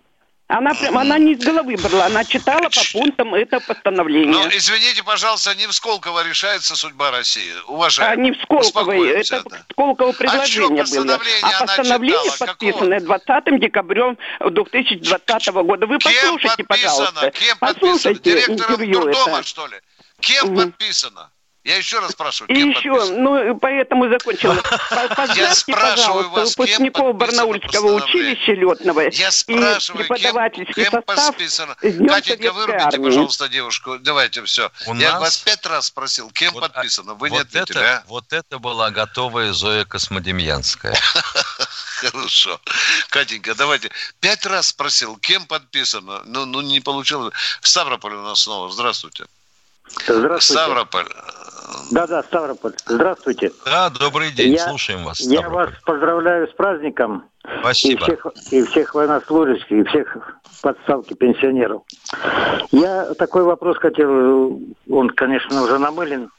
Она 0.49 0.73
прям, 0.73 0.97
она 0.97 1.19
не 1.19 1.35
из 1.35 1.45
головы 1.45 1.77
брала, 1.77 2.07
она 2.07 2.25
читала 2.25 2.71
по 2.71 2.81
пунктам 2.93 3.35
это 3.35 3.61
постановление. 3.61 4.33
Ну, 4.33 4.49
извините, 4.49 5.05
пожалуйста, 5.05 5.55
не 5.55 5.67
в 5.67 5.73
Сколково 5.75 6.27
решается 6.27 6.75
судьба 6.75 7.11
России. 7.11 7.53
Уважаемый. 7.67 8.15
А 8.15 8.17
не 8.17 8.33
в 8.33 8.43
Сколково, 8.43 8.93
это 9.07 9.43
да. 9.51 9.59
Сколково 9.71 10.13
предложение 10.13 10.85
а 10.85 10.87
было. 10.87 11.21
А 11.43 11.67
постановление 11.67 12.33
читала? 12.33 12.49
подписанное 12.49 13.01
Какого? 13.01 13.21
20 13.27 13.61
декабрем 13.61 14.19
2020 14.41 15.49
года. 15.49 15.87
Вы 15.87 15.99
Кем 15.99 16.13
послушайте, 16.15 16.65
подписано? 16.65 17.13
пожалуйста. 17.13 17.31
Кем 17.31 17.59
послушайте 17.59 18.21
Директором 18.23 18.91
Дурдома, 18.91 19.39
это. 19.39 19.47
что 19.47 19.67
ли? 19.67 19.77
Кем 20.21 20.49
угу. 20.49 20.63
подписано? 20.63 21.31
Я 21.69 21.77
еще 21.77 21.99
раз 21.99 22.13
спрашиваю, 22.13 22.49
кем 22.49 22.71
И 22.71 22.71
еще, 22.71 22.95
подписано? 22.95 23.19
ну, 23.19 23.59
поэтому 23.59 24.09
закончила. 24.09 24.55
Поздравьте, 25.15 25.73
пожалуйста, 25.73 26.63
выпускников 26.63 27.15
Барнаульского 27.15 27.93
училища 27.93 28.53
летного 28.53 29.03
Я 29.11 29.31
спрашиваю, 29.31 30.05
и 30.05 30.09
преподавательский 30.09 30.73
кем, 30.73 30.91
кем 30.93 31.03
подписано? 31.03 31.75
Катенька, 31.75 32.53
вырубите, 32.53 32.99
пожалуйста, 32.99 33.49
девушку. 33.51 33.99
Давайте, 33.99 34.43
все. 34.45 34.73
У 34.87 34.95
Я 34.95 35.13
нас... 35.13 35.21
вас 35.21 35.37
пять 35.37 35.67
раз 35.67 35.87
спросил, 35.87 36.31
кем 36.31 36.55
вот, 36.55 36.73
подписано. 36.73 37.13
Вы 37.13 37.29
вот 37.29 37.35
не 37.35 37.39
ответили, 37.41 37.81
это, 37.81 37.99
а? 37.99 38.05
Вот 38.07 38.33
это 38.33 38.59
была 38.59 38.91
готовая 38.91 39.53
Зоя 39.53 39.85
Космодемьянская. 39.85 40.97
Хорошо. 42.01 42.59
Катенька, 43.11 43.55
давайте. 43.55 43.91
Пять 44.21 44.47
раз 44.47 44.69
спросил, 44.69 45.19
кем 45.19 45.45
подписано. 45.45 46.23
Ну, 46.25 46.47
ну 46.47 46.63
не 46.63 46.81
получилось. 46.81 47.35
Ставрополь 47.61 48.15
у 48.15 48.23
нас 48.23 48.41
снова. 48.41 48.71
Здравствуйте. 48.71 49.27
Здравствуйте. 50.07 50.41
Ставрополь. 50.41 51.09
Да-да, 51.91 52.23
Ставрополь. 52.23 52.73
Здравствуйте. 52.87 53.53
Да, 53.65 53.91
добрый 53.91 54.31
день. 54.33 54.53
Я, 54.55 54.69
Слушаем 54.69 55.05
вас. 55.05 55.19
Ставрополь. 55.19 55.43
Я 55.43 55.49
вас 55.49 55.71
поздравляю 55.85 56.49
с 56.49 56.53
праздником. 56.53 57.25
Спасибо. 57.61 58.01
И 58.01 58.05
всех, 58.05 58.27
и 58.51 58.65
всех 58.65 58.95
военнослужащих, 58.95 59.71
и 59.71 59.85
всех 59.85 60.17
подставки 60.63 61.15
пенсионеров. 61.15 61.83
Я 62.71 63.15
такой 63.15 63.43
вопрос 63.45 63.79
хотел, 63.79 64.61
он, 64.91 65.11
конечно, 65.11 65.63
уже 65.63 65.79
намылен. 65.79 66.31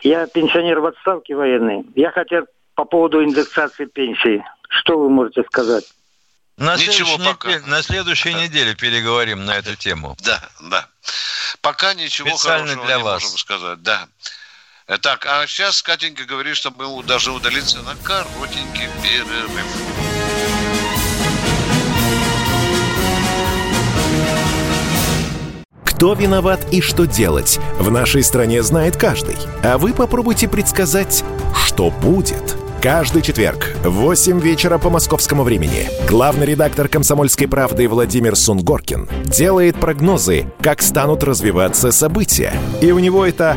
Я 0.00 0.26
пенсионер 0.26 0.80
в 0.80 0.86
отставке 0.86 1.36
военный. 1.36 1.86
Я 1.94 2.10
хотел 2.10 2.44
по 2.74 2.84
поводу 2.84 3.22
индексации 3.22 3.84
пенсии. 3.84 4.44
Что 4.68 4.98
вы 4.98 5.08
можете 5.10 5.44
сказать? 5.44 5.84
На 6.56 6.76
Ничего 6.76 7.18
пока. 7.18 7.48
Неделе, 7.48 7.66
на 7.66 7.82
следующей 7.82 8.32
да. 8.32 8.42
неделе 8.44 8.74
переговорим 8.74 9.44
на 9.44 9.56
эту 9.56 9.74
тему. 9.76 10.16
Да, 10.24 10.40
да. 10.70 10.86
Пока 11.60 11.94
ничего 11.94 12.28
Специально 12.30 12.66
хорошего 12.66 12.86
для 12.86 12.96
не 12.98 13.02
вас. 13.02 13.22
можем 13.22 13.38
сказать. 13.38 13.82
Да. 13.82 14.06
Так, 15.00 15.26
а 15.26 15.46
сейчас 15.46 15.82
Катенька 15.82 16.24
говорит, 16.24 16.56
что 16.56 16.70
мы 16.70 17.02
должны 17.04 17.32
удалиться 17.32 17.80
на 17.82 17.94
коротенький 17.96 18.88
перерыв. 19.02 19.50
Кто 25.84 26.14
виноват 26.14 26.66
и 26.72 26.80
что 26.80 27.06
делать, 27.06 27.58
в 27.78 27.90
нашей 27.90 28.22
стране 28.22 28.62
знает 28.62 28.96
каждый. 28.96 29.36
А 29.62 29.78
вы 29.78 29.94
попробуйте 29.94 30.48
предсказать, 30.48 31.24
что 31.54 31.90
будет– 31.90 32.56
Каждый 32.82 33.22
четверг 33.22 33.76
в 33.84 33.90
8 33.90 34.40
вечера 34.40 34.76
по 34.76 34.90
московскому 34.90 35.44
времени 35.44 35.88
главный 36.08 36.46
редактор 36.46 36.88
«Комсомольской 36.88 37.46
правды» 37.46 37.86
Владимир 37.86 38.34
Сунгоркин 38.34 39.08
делает 39.26 39.76
прогнозы, 39.76 40.46
как 40.60 40.82
станут 40.82 41.22
развиваться 41.22 41.92
события. 41.92 42.52
И 42.80 42.90
у 42.90 42.98
него 42.98 43.24
это 43.24 43.56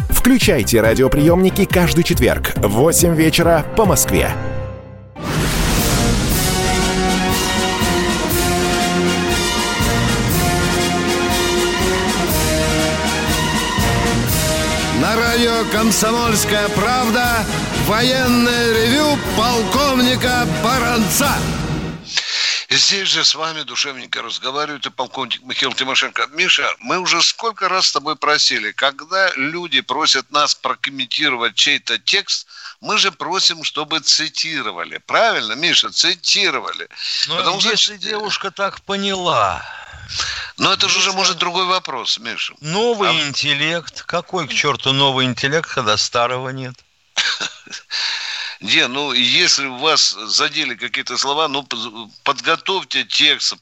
Включайте 0.21 0.79
радиоприемники 0.81 1.65
каждый 1.65 2.03
четверг 2.03 2.53
в 2.57 2.67
8 2.67 3.15
вечера 3.15 3.65
по 3.75 3.85
Москве. 3.85 4.29
На 15.01 15.15
радио 15.15 15.63
«Комсомольская 15.71 16.69
правда» 16.75 17.43
военное 17.87 18.73
ревю 18.73 19.17
полковника 19.35 20.45
Баранца. 20.63 21.31
Здесь 22.71 23.09
же 23.09 23.25
с 23.25 23.35
вами 23.35 23.63
душевненько 23.63 24.21
разговаривает 24.21 24.85
и 24.85 24.89
полковник 24.89 25.43
Михаил 25.43 25.73
Тимошенко. 25.73 26.27
Миша, 26.27 26.73
мы 26.79 26.99
уже 26.99 27.21
сколько 27.21 27.67
раз 27.67 27.87
с 27.87 27.91
тобой 27.91 28.15
просили, 28.15 28.71
когда 28.71 29.29
люди 29.35 29.81
просят 29.81 30.31
нас 30.31 30.55
прокомментировать 30.55 31.55
чей-то 31.55 31.99
текст, 31.99 32.47
мы 32.79 32.97
же 32.97 33.11
просим, 33.11 33.65
чтобы 33.65 33.99
цитировали. 33.99 34.99
Правильно, 34.99 35.51
Миша, 35.51 35.89
цитировали. 35.91 36.87
Но 37.27 37.35
Потому 37.35 37.59
если 37.59 37.97
что... 37.97 37.97
девушка 37.97 38.51
так 38.51 38.79
поняла, 38.83 39.61
но 40.55 40.71
это 40.71 40.87
же 40.87 40.99
уже, 40.99 41.11
может, 41.11 41.39
другой 41.39 41.65
вопрос, 41.65 42.19
Миша. 42.19 42.53
Новый 42.61 43.09
а... 43.09 43.27
интеллект. 43.27 44.03
Какой 44.03 44.47
к 44.47 44.53
черту 44.53 44.93
новый 44.93 45.25
интеллект, 45.25 45.69
когда 45.69 45.97
старого 45.97 46.47
нет? 46.49 46.75
Не, 48.61 48.87
ну, 48.87 49.11
если 49.11 49.65
у 49.65 49.77
вас 49.77 50.11
задели 50.11 50.75
какие-то 50.75 51.17
слова, 51.17 51.47
ну, 51.47 51.67
подготовьте 52.23 53.03
текст, 53.03 53.55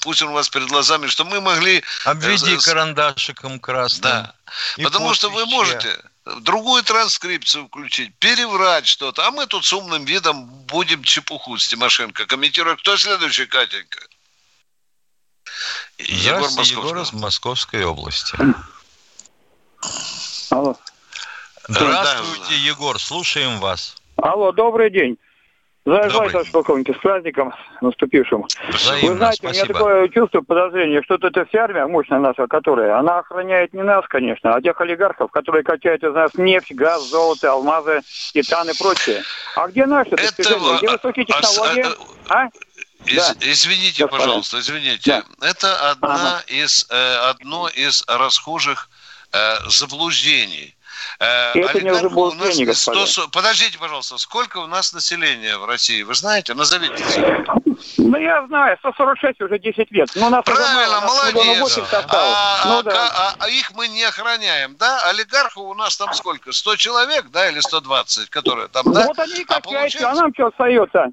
пусть 0.00 0.22
он 0.22 0.30
у 0.30 0.32
вас 0.32 0.48
перед 0.48 0.68
глазами, 0.68 1.08
что 1.08 1.26
мы 1.26 1.42
могли... 1.42 1.78
Э, 2.06 2.10
Обведи 2.10 2.56
карандашиком 2.56 3.60
красным. 3.60 4.02
Да, 4.02 4.34
потому 4.82 5.12
что 5.12 5.28
вы 5.28 5.44
можете 5.44 6.02
другую 6.40 6.82
транскрипцию 6.82 7.66
включить, 7.66 8.14
переврать 8.14 8.86
что-то, 8.86 9.26
а 9.26 9.30
мы 9.30 9.46
тут 9.46 9.66
с 9.66 9.72
умным 9.74 10.06
видом 10.06 10.46
будем 10.46 11.04
чепуху 11.04 11.58
с 11.58 11.68
Тимошенко 11.68 12.24
комментировать. 12.24 12.80
Кто 12.80 12.96
следующий, 12.96 13.44
Катенька? 13.44 14.00
Егор, 15.98 16.48
Егор 16.62 16.98
из 17.02 17.12
Московской 17.12 17.84
области. 17.84 18.34
Алло. 20.48 20.78
Здравствуйте, 21.68 22.56
Егор, 22.56 22.98
слушаем 22.98 23.60
вас. 23.60 23.96
Алло, 24.16 24.50
добрый 24.52 24.90
день. 24.90 25.18
Здравствуйте, 25.84 26.30
товарищ 26.32 26.50
полковник, 26.50 26.96
с 26.96 26.98
праздником 26.98 27.54
наступившим. 27.80 28.44
Взаимно, 28.70 29.10
Вы 29.10 29.16
знаете, 29.18 29.38
спасибо. 29.38 29.48
у 29.48 29.52
меня 29.52 29.66
такое 29.66 30.08
чувство, 30.08 30.40
подозрение, 30.40 31.02
что 31.02 31.14
это 31.14 31.44
вся 31.44 31.64
армия 31.64 31.86
мощная 31.86 32.18
наша, 32.18 32.48
которая, 32.48 32.98
она 32.98 33.20
охраняет 33.20 33.72
не 33.72 33.82
нас, 33.82 34.04
конечно, 34.08 34.52
а 34.52 34.60
тех 34.60 34.80
олигархов, 34.80 35.30
которые 35.30 35.62
качают 35.62 36.02
из 36.02 36.12
нас 36.12 36.34
нефть, 36.34 36.74
газ, 36.74 37.08
золото, 37.08 37.52
алмазы, 37.52 38.00
титан 38.32 38.68
и 38.68 38.76
прочее. 38.76 39.22
А 39.54 39.68
где 39.68 39.86
наши 39.86 40.10
достижения? 40.10 40.78
Где 40.78 40.90
высокие 40.90 41.24
технологии? 41.24 41.84
А? 42.30 42.48
Из, 43.04 43.16
да. 43.16 43.34
Извините, 43.40 44.02
Господа. 44.02 44.22
пожалуйста, 44.24 44.58
извините. 44.58 45.22
Да. 45.38 45.48
Это 45.48 45.90
одна 45.90 46.38
ага. 46.38 46.42
из, 46.48 46.88
э, 46.90 47.14
одно 47.30 47.68
из 47.68 48.02
расхожих 48.08 48.88
э, 49.32 49.68
заблуждений. 49.68 50.75
Э, 51.18 51.52
это 51.54 51.80
не 51.80 51.90
уже 51.90 52.08
было 52.10 52.34
денег, 52.36 52.74
100... 52.74 53.28
Подождите, 53.32 53.78
пожалуйста, 53.78 54.18
сколько 54.18 54.58
у 54.58 54.66
нас 54.66 54.92
населения 54.92 55.56
в 55.58 55.64
России? 55.64 56.02
Вы 56.02 56.14
знаете? 56.14 56.54
Назовите. 56.54 57.04
Ну, 57.98 58.18
я 58.18 58.46
знаю, 58.46 58.76
146 58.78 59.40
уже 59.42 59.58
10 59.58 59.90
лет. 59.90 60.08
Но 60.14 60.30
нас 60.30 60.44
Правильно, 60.44 60.98
уже, 60.98 61.06
молодец. 61.06 61.78
А, 62.08 62.62
ну, 62.66 62.78
а, 62.78 62.82
да. 62.82 63.10
а, 63.14 63.34
а 63.38 63.48
их 63.48 63.72
мы 63.74 63.88
не 63.88 64.02
охраняем, 64.04 64.76
да? 64.78 65.08
Олигархов 65.10 65.62
у 65.62 65.74
нас 65.74 65.96
там 65.96 66.12
сколько? 66.14 66.52
100 66.52 66.76
человек, 66.76 67.26
да, 67.30 67.48
или 67.48 67.60
120, 67.60 68.30
которые 68.30 68.68
там, 68.68 68.92
да? 68.92 69.06
Вот 69.06 69.18
они 69.18 69.40
и 69.40 69.44
качают, 69.44 69.50
а, 69.50 69.60
получается... 69.60 70.10
а 70.10 70.14
нам 70.14 70.32
что 70.34 70.46
остается? 70.46 71.06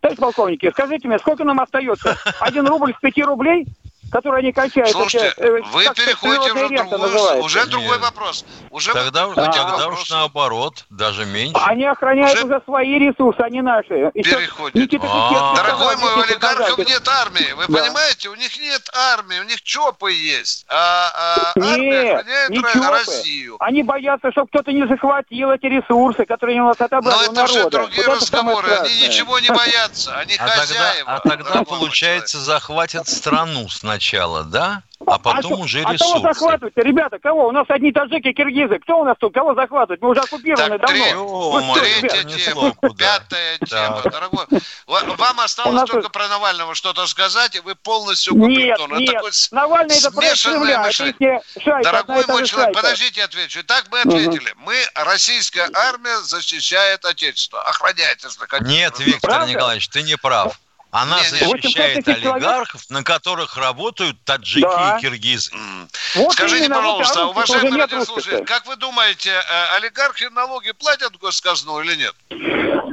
Товарищ 0.00 0.18
полковники, 0.18 0.70
скажите 0.70 1.08
мне, 1.08 1.18
сколько 1.18 1.44
нам 1.44 1.60
остается? 1.60 2.18
Один 2.40 2.66
рубль 2.66 2.94
с 2.94 3.00
пяти 3.00 3.22
рублей? 3.22 3.66
Которые 4.10 4.40
они 4.40 4.52
качают. 4.52 4.90
Слушайте, 4.90 5.34
эти, 5.36 5.40
э, 5.40 5.60
вы 5.72 5.84
переходите 5.94 6.52
уже, 6.52 6.84
другой, 6.84 7.40
уже 7.40 7.66
другой 7.66 7.98
вопрос. 7.98 8.44
Уже 8.70 8.92
тогда 8.92 9.26
вы, 9.26 9.34
тогда 9.34 9.88
уж 9.88 10.10
наоборот, 10.10 10.84
даже 10.90 11.26
меньше. 11.26 11.60
Они 11.64 11.84
охраняют 11.84 12.36
уже, 12.36 12.46
уже 12.46 12.62
свои 12.64 12.98
ресурсы, 12.98 13.40
а 13.40 13.48
не 13.48 13.62
наши. 13.62 14.10
Переходят. 14.14 14.94
А. 15.02 15.54
Дорогой 15.56 15.96
мой, 15.96 16.24
олигархов 16.24 16.78
нет 16.78 17.06
армии. 17.08 17.52
Вы 17.52 17.66
да. 17.68 17.82
понимаете, 17.82 18.28
у 18.28 18.34
них 18.34 18.58
нет 18.58 18.88
армии, 18.92 19.38
у 19.40 19.44
них 19.44 19.62
ЧОПы 19.62 20.12
есть. 20.12 20.66
А, 20.68 21.10
а 21.14 21.52
армия 21.56 22.18
охраняет 22.18 22.50
не 22.50 22.60
Россию. 22.90 23.56
Они 23.60 23.82
боятся, 23.82 24.30
чтобы 24.32 24.48
кто-то 24.48 24.72
не 24.72 24.86
захватил 24.86 25.50
эти 25.50 25.66
ресурсы, 25.66 26.24
которые 26.24 26.60
у 26.62 26.66
нас 26.66 26.80
отобрали 26.80 27.26
Но 27.26 27.32
это 27.32 27.44
уже 27.44 27.70
другие 27.70 28.06
вот 28.06 28.16
разговоры. 28.16 28.70
Они 28.70 29.08
ничего 29.08 29.38
не 29.38 29.48
боятся. 29.48 30.16
Они 30.16 30.36
а 30.36 30.48
хозяева. 30.48 31.20
Тогда, 31.22 31.42
а 31.44 31.52
тогда, 31.52 31.64
получается, 31.64 32.38
захватят 32.38 33.08
страну 33.08 33.68
сначала, 33.68 33.99
да? 34.44 34.82
а 35.06 35.18
потом 35.18 35.54
а 35.54 35.56
уже 35.56 35.82
а 35.82 35.92
ресурсы. 35.92 36.12
А 36.12 36.20
кого 36.20 36.28
захватывать 36.28 36.76
ребята? 36.76 37.18
Кого? 37.18 37.48
У 37.48 37.52
нас 37.52 37.66
одни 37.68 37.90
таджики, 37.90 38.32
киргизы. 38.32 38.78
Кто 38.78 39.00
у 39.00 39.04
нас 39.04 39.16
тут? 39.18 39.32
Кого 39.32 39.54
захватывать? 39.54 40.00
Мы 40.02 40.10
уже 40.10 40.20
оккупированы 40.20 40.78
так, 40.78 40.88
давно. 40.88 41.04
Три, 41.04 41.14
ну, 41.14 41.74
третья 41.74 42.24
тема, 42.24 42.74
пятая 42.96 43.58
тема. 43.58 44.02
Дорогой, 44.04 44.46
вам 44.86 45.40
осталось 45.40 45.88
только 45.88 46.10
про 46.10 46.28
Навального 46.28 46.74
что-то 46.74 47.06
сказать, 47.06 47.56
и 47.56 47.60
вы 47.60 47.74
полностью 47.74 48.34
оккупированы. 48.34 48.98
Нет, 49.00 49.10
нет. 49.22 49.48
Навальный 49.52 49.96
это 49.96 50.10
смешанное 50.10 50.78
мышление. 50.78 51.40
Дорогой 51.82 52.24
мой 52.28 52.46
человек, 52.46 52.74
подождите, 52.74 53.24
отвечу. 53.24 53.64
Так 53.64 53.86
мы 53.90 54.00
ответили. 54.00 54.54
Мы, 54.58 54.76
российская 54.94 55.68
армия, 55.72 56.18
защищает 56.18 57.04
Отечество. 57.04 57.62
Охраняет, 57.62 58.22
если 58.22 58.46
хотите. 58.46 58.70
Нет, 58.70 58.98
Виктор? 59.00 59.46
Николаевич, 59.48 59.88
ты 59.88 60.02
не 60.02 60.16
прав. 60.16 60.58
Она 60.90 61.20
не, 61.20 61.28
защищает 61.28 62.08
олигархов, 62.08 62.82
человек... 62.82 62.90
на 62.90 63.04
которых 63.04 63.56
работают 63.56 64.22
таджики 64.24 64.62
да. 64.62 64.96
и 64.98 65.00
киргизы. 65.00 65.52
Вот 66.16 66.32
Скажите, 66.32 66.68
пожалуйста, 66.68 67.26
уважаемые 67.26 67.82
радиослушатели, 67.82 68.44
как 68.44 68.66
вы 68.66 68.76
думаете, 68.76 69.30
э, 69.30 69.76
олигархи 69.76 70.24
налоги 70.32 70.72
платят 70.72 71.14
в 71.14 71.18
госказну 71.18 71.80
или 71.80 71.94
нет? 71.94 72.14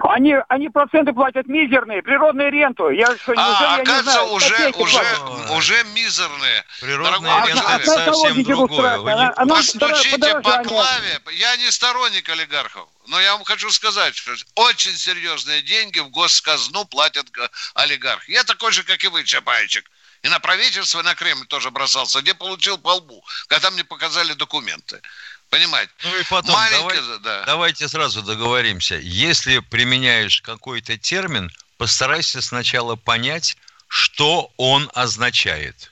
Они, 0.04 0.36
они 0.50 0.70
проценты 0.70 1.14
платят 1.14 1.48
мизерные, 1.48 2.02
природные 2.02 2.50
ренту. 2.52 2.89
Я 2.89 3.16
что, 3.18 3.34
а, 3.36 3.76
оказывается, 3.76 4.24
уже, 4.24 4.72
уже, 4.78 5.04
уже 5.52 5.84
мизерные. 5.95 6.64
Природные 6.82 7.22
Дорогой 7.22 7.48
ренты 7.48 7.91
это 7.91 8.14
совсем 8.14 8.43
другое. 8.43 8.95
Она, 8.95 9.34
она 9.36 9.56
Постучите 9.56 10.39
по 10.41 10.64
клаве. 10.64 11.22
Я 11.34 11.56
не 11.58 11.72
сторонник 11.72 12.28
олигархов. 12.30 12.88
Но 13.08 13.20
я 13.22 13.34
вам 13.34 13.45
хочу 13.45 13.70
сказать, 13.72 14.16
что 14.16 14.34
очень 14.56 14.95
серьезные 14.95 15.62
деньги 15.62 16.00
в 16.00 16.10
госказну 16.10 16.86
платят 16.86 17.28
олигархи. 17.74 18.32
Я 18.32 18.43
такой 18.43 18.72
же, 18.72 18.84
как 18.84 19.04
и 19.04 19.08
вы, 19.08 19.24
Чапайчик. 19.24 19.89
И 20.24 20.30
на 20.30 20.39
правительство, 20.39 21.00
и 21.00 21.04
на 21.04 21.16
Кремль 21.16 21.45
тоже 21.48 21.72
бросался, 21.72 22.22
где 22.22 22.34
получил 22.34 22.78
по 22.78 22.95
лбу, 22.95 23.24
когда 23.48 23.70
мне 23.72 23.84
показали 23.84 24.34
документы. 24.34 25.02
Понимаете? 25.50 25.91
Ну 26.04 26.18
и 26.20 26.24
потом, 26.24 26.56
Маленькая, 26.56 27.02
давай, 27.02 27.20
да. 27.20 27.45
давайте 27.45 27.88
сразу 27.88 28.22
договоримся. 28.22 28.95
Если 28.95 29.60
применяешь 29.60 30.41
какой-то 30.41 30.98
термин, 30.98 31.52
постарайся 31.78 32.41
сначала 32.41 32.95
понять, 32.95 33.58
что 33.88 34.52
он 34.58 34.89
означает. 34.93 35.91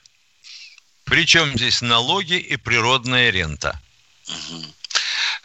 Причем 1.04 1.56
здесь 1.56 1.80
налоги 1.80 2.34
и 2.34 2.56
природная 2.56 3.30
рента. 3.30 3.80
Угу. 4.28 4.64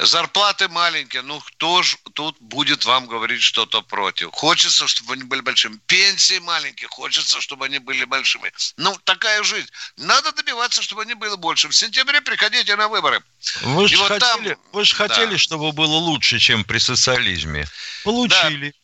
Зарплаты 0.01 0.67
маленькие, 0.67 1.21
ну 1.21 1.39
кто 1.39 1.83
ж 1.83 1.95
тут 2.15 2.35
будет 2.39 2.85
вам 2.85 3.05
говорить 3.05 3.43
что-то 3.43 3.83
против? 3.83 4.31
Хочется, 4.31 4.87
чтобы 4.87 5.13
они 5.13 5.23
были 5.23 5.41
большими. 5.41 5.77
Пенсии 5.85 6.39
маленькие, 6.39 6.87
хочется, 6.87 7.39
чтобы 7.39 7.65
они 7.65 7.77
были 7.77 8.05
большими. 8.05 8.51
Ну, 8.77 8.97
такая 9.03 9.43
жизнь. 9.43 9.69
Надо 9.97 10.31
добиваться, 10.31 10.81
чтобы 10.81 11.03
они 11.03 11.13
были 11.13 11.35
больше. 11.35 11.67
В 11.67 11.75
сентябре 11.75 12.19
приходите 12.21 12.75
на 12.75 12.87
выборы. 12.87 13.21
Вы 13.61 13.87
же 13.87 13.97
вот 13.97 14.07
хотели, 14.07 14.55
там... 14.55 14.63
вы 14.73 14.85
ж 14.85 14.93
хотели 14.93 15.31
да. 15.33 15.37
чтобы 15.37 15.71
было 15.71 15.95
лучше, 15.97 16.39
чем 16.39 16.63
при 16.63 16.79
социализме. 16.79 17.67
Получили. 18.03 18.71
Да. 18.71 18.77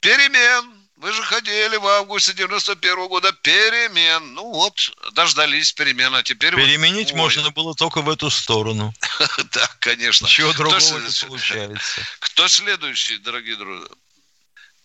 Перемен 0.00 0.83
вы 1.04 1.12
же 1.12 1.22
хотели 1.22 1.76
в 1.76 1.86
августе 1.86 2.32
91 2.32 2.94
-го 2.94 3.08
года 3.08 3.30
перемен. 3.32 4.32
Ну 4.32 4.50
вот, 4.50 4.90
дождались 5.12 5.70
перемен, 5.72 6.14
а 6.14 6.22
теперь... 6.22 6.54
Переменить 6.56 7.10
вот, 7.10 7.18
можно 7.18 7.50
было 7.50 7.74
только 7.74 8.00
в 8.00 8.08
эту 8.08 8.30
сторону. 8.30 8.94
Да, 9.52 9.68
конечно. 9.80 10.26
Чего 10.26 10.54
другого 10.54 10.80
не 10.80 11.28
получается. 11.28 12.00
Кто 12.20 12.48
следующий, 12.48 13.18
дорогие 13.18 13.56
друзья? 13.56 13.86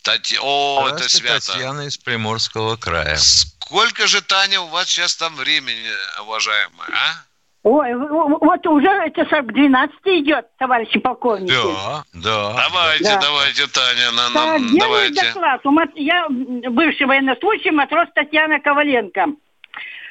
Тати... 0.02 0.38
О, 0.42 0.90
это 0.90 1.08
свято. 1.08 1.54
Татьяна 1.54 1.88
из 1.88 1.98
Приморского 1.98 2.76
края. 2.76 3.18
Сколько 3.18 4.06
же, 4.08 4.22
Таня, 4.22 4.60
у 4.60 4.68
вас 4.68 4.90
сейчас 4.90 5.16
там 5.16 5.38
времени, 5.38 5.90
уважаемая, 6.20 6.90
а? 6.92 7.29
Ой, 7.64 7.94
вот 7.94 8.66
уже 8.68 8.88
это 8.88 9.26
12 9.42 9.98
идет, 10.06 10.48
товарищи 10.58 10.98
полковники. 10.98 11.52
Да, 11.52 12.04
да. 12.14 12.70
Давайте, 12.70 13.04
да. 13.04 13.20
давайте, 13.22 13.68
Таня, 13.68 14.12
на, 14.12 14.30
нам, 14.30 14.70
так, 14.70 14.80
давайте. 14.80 15.34
доклад. 15.34 15.90
Я 15.96 16.28
бывший 16.30 17.06
военнослужащий, 17.06 17.72
матрос 17.72 18.08
Татьяна 18.16 18.62
Коваленко. 18.62 19.26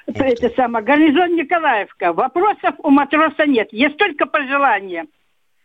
Это 0.07 0.51
самое, 0.57 0.85
гарнизон 0.85 1.37
Николаевка. 1.37 2.13
Вопросов 2.13 2.75
у 2.79 2.91
матроса 2.91 3.47
нет. 3.47 3.69
Есть 3.73 3.97
только 3.97 4.27
пожелания. 4.27 5.07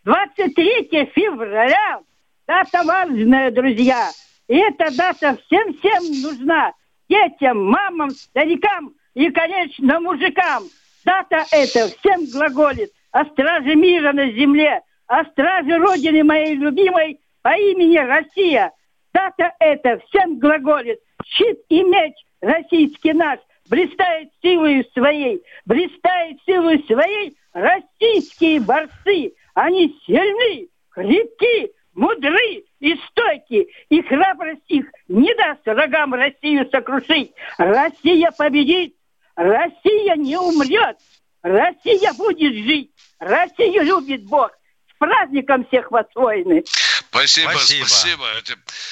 23 0.06 1.12
февраля, 1.14 2.00
дата 2.48 2.84
важная, 2.86 3.52
друзья. 3.52 4.10
И 4.48 4.56
эта 4.56 4.96
дата 4.96 5.38
всем-всем 5.46 6.22
нужна. 6.22 6.72
Детям, 7.10 7.66
мамам, 7.66 8.12
старикам 8.12 8.94
и, 9.16 9.30
конечно, 9.32 10.00
мужикам– 10.00 10.64
Дата 11.06 11.46
эта 11.52 11.88
всем 11.88 12.26
глаголит 12.32 12.92
о 13.12 13.26
страже 13.26 13.76
мира 13.76 14.14
на 14.14 14.30
земле, 14.32 14.82
о 15.08 15.24
страже 15.26 15.78
Родины 15.78 16.24
моей 16.24 16.56
любимой 16.56 17.20
по 17.42 17.50
имени 17.50 17.98
Россия. 17.98 18.72
Дата 19.14 19.54
эта 19.60 20.00
всем 20.08 20.40
глаголит. 20.40 21.00
Щит 21.26 21.60
и 21.70 21.84
меч 21.84 22.14
российский 22.42 23.14
наш 23.14 23.40
блистает 23.70 24.30
силой 24.42 24.90
своей, 24.94 25.44
блистает 25.66 26.38
силой 26.46 26.84
своей 26.88 27.38
российские 27.54 28.62
борцы. 28.62 29.34
Они 29.54 29.96
сильны, 30.06 30.70
крепки, 30.90 31.72
мудры 31.94 32.64
и 32.80 32.96
стойки, 33.10 33.68
и 33.90 34.02
храбрость 34.02 34.66
их 34.68 34.86
не 35.08 35.34
даст 35.36 35.66
врагам 35.66 36.14
Россию 36.14 36.68
сокрушить. 36.72 37.34
Россия 37.58 38.32
победит, 38.38 38.96
Россия 39.36 40.16
не 40.16 40.38
умрет. 40.38 40.98
Россия 41.42 42.14
будет 42.14 42.54
жить. 42.54 42.92
Россию 43.20 43.84
любит 43.84 44.24
Бог. 44.26 44.52
С 44.90 44.98
праздником 44.98 45.66
всех 45.66 45.92
вас, 45.92 46.06
воины. 46.16 46.64
Спасибо, 47.10 47.52
спасибо. 47.52 47.86
спасибо. 47.86 48.26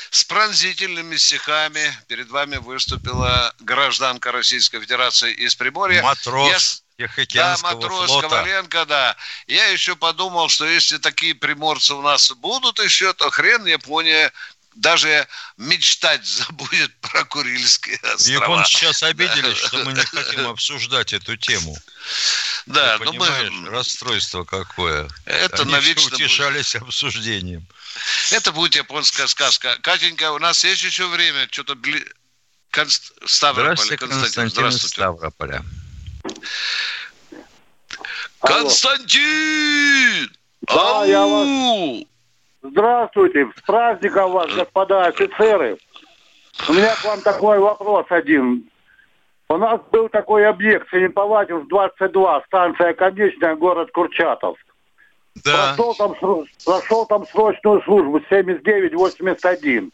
С 0.09 0.23
пронзительными 0.25 1.15
стихами 1.15 1.91
перед 2.07 2.29
вами 2.29 2.57
выступила 2.57 3.53
гражданка 3.59 4.31
Российской 4.31 4.79
Федерации 4.79 5.31
из 5.33 5.55
Приморья. 5.55 6.03
Матрос. 6.03 6.83
Я... 6.97 7.07
Да, 7.33 7.57
матрос 7.63 8.05
флота. 8.11 8.29
Коваленко, 8.29 8.85
да. 8.85 9.15
Я 9.47 9.67
еще 9.69 9.95
подумал, 9.95 10.49
что 10.49 10.65
если 10.65 10.97
такие 10.97 11.33
приморцы 11.33 11.95
у 11.95 12.01
нас 12.01 12.31
будут 12.31 12.77
еще, 12.77 13.13
то 13.13 13.31
хрен 13.31 13.65
Япония 13.65 14.31
даже 14.75 15.27
мечтать 15.57 16.25
забудет 16.25 16.95
про 17.01 17.25
Курильские 17.25 17.97
острова. 17.97 18.43
Японцы 18.43 18.71
сейчас 18.71 19.03
обиделись, 19.03 19.57
что 19.57 19.77
мы 19.83 19.93
не 19.93 20.05
хотим 20.05 20.47
обсуждать 20.47 21.13
эту 21.13 21.37
тему. 21.37 21.77
Да, 22.67 22.99
Ты 22.99 23.05
ну 23.05 23.11
понимаешь, 23.11 23.49
мы... 23.51 23.69
расстройство 23.71 24.43
какое. 24.43 25.09
Это 25.25 25.63
Они 25.63 25.71
навечно 25.71 26.13
утешались 26.13 26.73
будет. 26.73 26.83
обсуждением. 26.83 27.65
Это 28.29 28.51
будет 28.51 28.75
японская 28.75 29.25
сказка. 29.25 29.77
Катенька, 29.81 30.31
у 30.31 30.37
нас 30.37 30.63
есть 30.63 30.83
еще 30.83 31.07
время? 31.07 31.47
Что-то 31.49 31.73
бли... 31.73 32.05
Конст... 32.69 33.13
Ставрополь, 33.25 33.73
Здравствуйте, 33.73 33.97
Константин. 33.97 34.49
Здравствуйте. 34.51 34.87
Ставрополя. 34.89 35.65
Константин! 38.41 40.31
Да, 40.67 41.05
я 41.05 41.25
вас 41.25 42.05
Здравствуйте, 42.63 43.47
с 43.57 43.61
праздником 43.61 44.31
вас, 44.31 44.53
господа 44.53 45.05
офицеры. 45.05 45.77
У 46.69 46.73
меня 46.73 46.93
к 46.95 47.03
вам 47.03 47.21
такой 47.21 47.57
вопрос 47.57 48.05
один. 48.09 48.69
У 49.49 49.57
нас 49.57 49.81
был 49.91 50.09
такой 50.09 50.47
объект 50.47 50.87
Семипалатинск 50.91 51.67
22, 51.67 52.43
станция 52.45 52.93
конечная, 52.93 53.55
город 53.55 53.89
Курчатовск. 53.91 54.63
Да. 55.43 55.73
Прошел 55.75 55.95
там, 55.95 56.45
прошел 56.65 57.05
там 57.07 57.25
срочную 57.27 57.81
службу 57.81 58.19
79-81. 58.29 59.91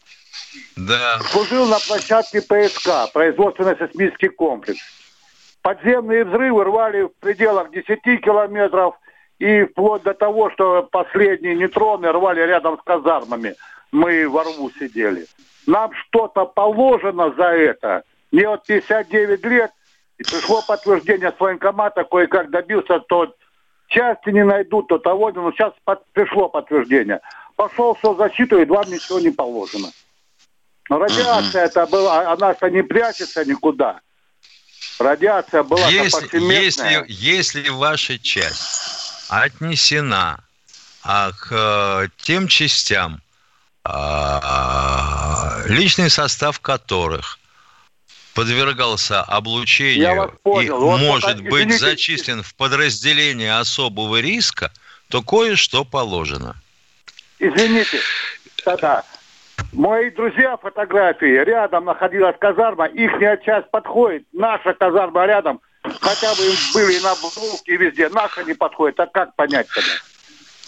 Да. 0.76 1.18
Служил 1.30 1.66
на 1.66 1.78
площадке 1.78 2.42
ПСК, 2.42 3.10
производственно-сейсмический 3.14 4.28
комплекс. 4.28 4.80
Подземные 5.62 6.24
взрывы 6.24 6.64
рвали 6.64 7.02
в 7.02 7.12
пределах 7.20 7.70
10 7.70 8.02
километров– 8.20 8.94
и 9.38 9.64
вплоть 9.64 10.02
до 10.02 10.14
того, 10.14 10.50
что 10.50 10.82
последние 10.90 11.54
нейтроны 11.54 12.10
рвали 12.10 12.40
рядом 12.40 12.78
с 12.78 12.82
казармами. 12.82 13.54
Мы 13.92 14.28
во 14.28 14.44
рву 14.44 14.70
сидели. 14.78 15.26
Нам 15.66 15.92
что-то 15.94 16.44
положено 16.44 17.32
за 17.36 17.44
это. 17.44 18.02
Мне 18.32 18.48
вот 18.48 18.66
59 18.66 19.44
лет, 19.44 19.70
И 20.18 20.24
пришло 20.24 20.62
подтверждение 20.66 21.30
с 21.30 21.40
военкомата, 21.40 22.04
кое-как 22.04 22.50
добился, 22.50 22.98
то 22.98 23.32
части 23.86 24.30
не 24.30 24.44
найдут, 24.44 24.88
то 24.88 24.98
того, 24.98 25.30
но 25.30 25.52
сейчас 25.52 25.72
под, 25.84 26.04
пришло 26.12 26.48
подтверждение. 26.48 27.20
Пошел 27.54 27.94
в 27.94 28.00
соцзащиту, 28.00 28.60
и 28.60 28.64
вам 28.64 28.90
ничего 28.90 29.20
не 29.20 29.30
положено. 29.30 29.88
Но 30.90 30.98
радиация 30.98 31.66
это 31.66 31.86
была, 31.86 32.32
она-то 32.32 32.68
не 32.70 32.82
прячется 32.82 33.44
никуда. 33.44 34.00
Радиация 34.98 35.62
была 35.62 35.86
если, 35.88 36.38
если, 36.38 37.04
если 37.06 37.68
ваша 37.68 38.18
часть 38.18 39.07
отнесена 39.28 40.40
а 41.04 41.30
к 41.32 41.48
э, 41.50 42.08
тем 42.18 42.48
частям, 42.48 43.20
а, 43.84 45.62
личный 45.66 46.10
состав 46.10 46.60
которых 46.60 47.38
подвергался 48.34 49.22
облучению 49.22 50.38
и 50.44 50.68
вот 50.68 50.98
может 51.00 51.40
вот, 51.40 51.48
быть 51.48 51.78
зачислен 51.78 52.42
в 52.42 52.54
подразделение 52.54 53.58
особого 53.58 54.20
риска, 54.20 54.70
то 55.08 55.22
кое-что 55.22 55.84
положено. 55.84 56.54
Извините, 57.38 58.00
тогда 58.64 59.04
Мои 59.72 60.10
друзья 60.10 60.56
фотографии, 60.56 61.44
рядом 61.44 61.86
находилась 61.86 62.36
казарма, 62.38 62.86
их 62.86 63.12
часть 63.44 63.70
подходит, 63.70 64.24
наша 64.32 64.72
казарма 64.72 65.26
рядом, 65.26 65.60
хотя 66.00 66.34
бы 66.34 66.44
им 66.44 66.56
были 66.74 66.98
на 67.00 67.14
и 67.64 67.76
везде, 67.76 68.08
наша 68.08 68.44
не 68.44 68.54
подходит, 68.54 68.96
так 68.96 69.12
как 69.12 69.34
понять 69.34 69.68
тогда? 69.68 69.90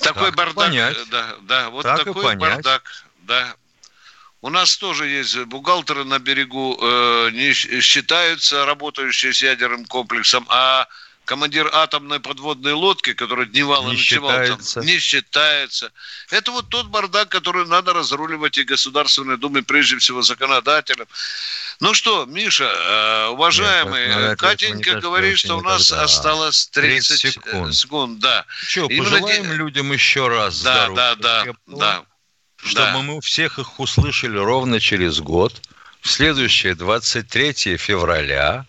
Такой 0.01 0.29
так 0.29 0.37
бардак, 0.37 0.66
понять. 0.66 0.97
да, 1.11 1.37
да, 1.43 1.71
вот 1.71 1.83
так 1.83 2.05
такой 2.05 2.37
бардак, 2.37 2.83
да. 3.23 3.55
У 4.43 4.49
нас 4.49 4.77
тоже 4.77 5.07
есть 5.07 5.37
бухгалтеры 5.45 6.05
на 6.05 6.18
берегу, 6.18 6.79
э, 6.81 7.31
не 7.33 7.53
считаются 7.53 8.64
работающие 8.64 9.35
с 9.35 9.43
ядерным 9.43 9.85
комплексом, 9.85 10.47
а 10.49 10.89
командир 11.25 11.71
атомной 11.73 12.21
подводной 12.21 12.73
лодки, 12.73 13.12
который 13.12 13.47
дневал 13.47 13.89
и 13.89 13.97
ночевал 13.97 14.31
считается. 14.31 14.75
там, 14.75 14.87
не 14.87 14.99
считается. 14.99 15.93
Это 16.31 16.51
вот 16.51 16.68
тот 16.68 16.87
бардак, 16.87 17.29
который 17.29 17.66
надо 17.66 17.93
разруливать 17.93 18.59
и 18.59 18.64
Государственной 18.64 19.37
Думе, 19.37 19.62
прежде 19.62 19.99
всего 19.99 20.23
законодателям. 20.23 21.07
Ну 21.81 21.95
что, 21.95 22.25
Миша, 22.27 22.64
э, 22.64 23.29
уважаемый, 23.29 24.09
Нет, 24.09 24.39
Катенька 24.39 25.01
говорит, 25.01 25.39
что 25.39 25.59
у 25.59 25.62
нас 25.62 25.91
осталось 25.93 26.66
30, 26.68 27.21
30 27.21 27.35
секунд. 27.35 27.75
секунд. 27.75 28.18
Да. 28.18 28.45
Что, 28.62 28.89
пожелаем 28.89 29.45
наде... 29.45 29.57
людям 29.57 29.93
еще 29.93 30.29
раз 30.29 30.61
да, 30.62 30.87
здоровья, 30.87 30.97
да, 30.97 31.14
да, 31.16 31.53
да. 31.66 32.05
Чтобы 32.57 32.93
да. 32.93 32.99
мы 33.03 33.21
всех 33.21 33.59
их 33.59 33.81
услышали 33.81 34.37
ровно 34.37 34.81
через 34.81 35.21
год 35.21 35.61
в 36.01 36.11
следующее 36.11 36.74
23 36.74 37.76
февраля. 37.76 38.66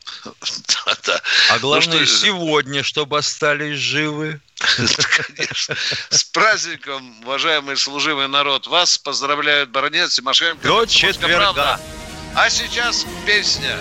Да, 0.86 0.98
да. 1.06 1.22
А 1.50 1.60
главное, 1.60 2.00
ну, 2.00 2.06
что... 2.06 2.18
сегодня, 2.26 2.84
чтобы 2.84 3.18
остались 3.18 3.78
живы. 3.78 4.40
Конечно. 4.58 5.76
С 6.10 6.24
праздником, 6.26 7.16
уважаемый 7.24 7.78
служивый 7.78 8.28
народ. 8.28 8.68
Вас 8.68 8.98
поздравляют 8.98 9.70
Баранец, 9.70 10.16
Тимошенко. 10.16 10.68
До 10.68 10.86
четверга. 10.86 11.80
А 12.36 12.50
сейчас 12.50 13.06
песня. 13.26 13.78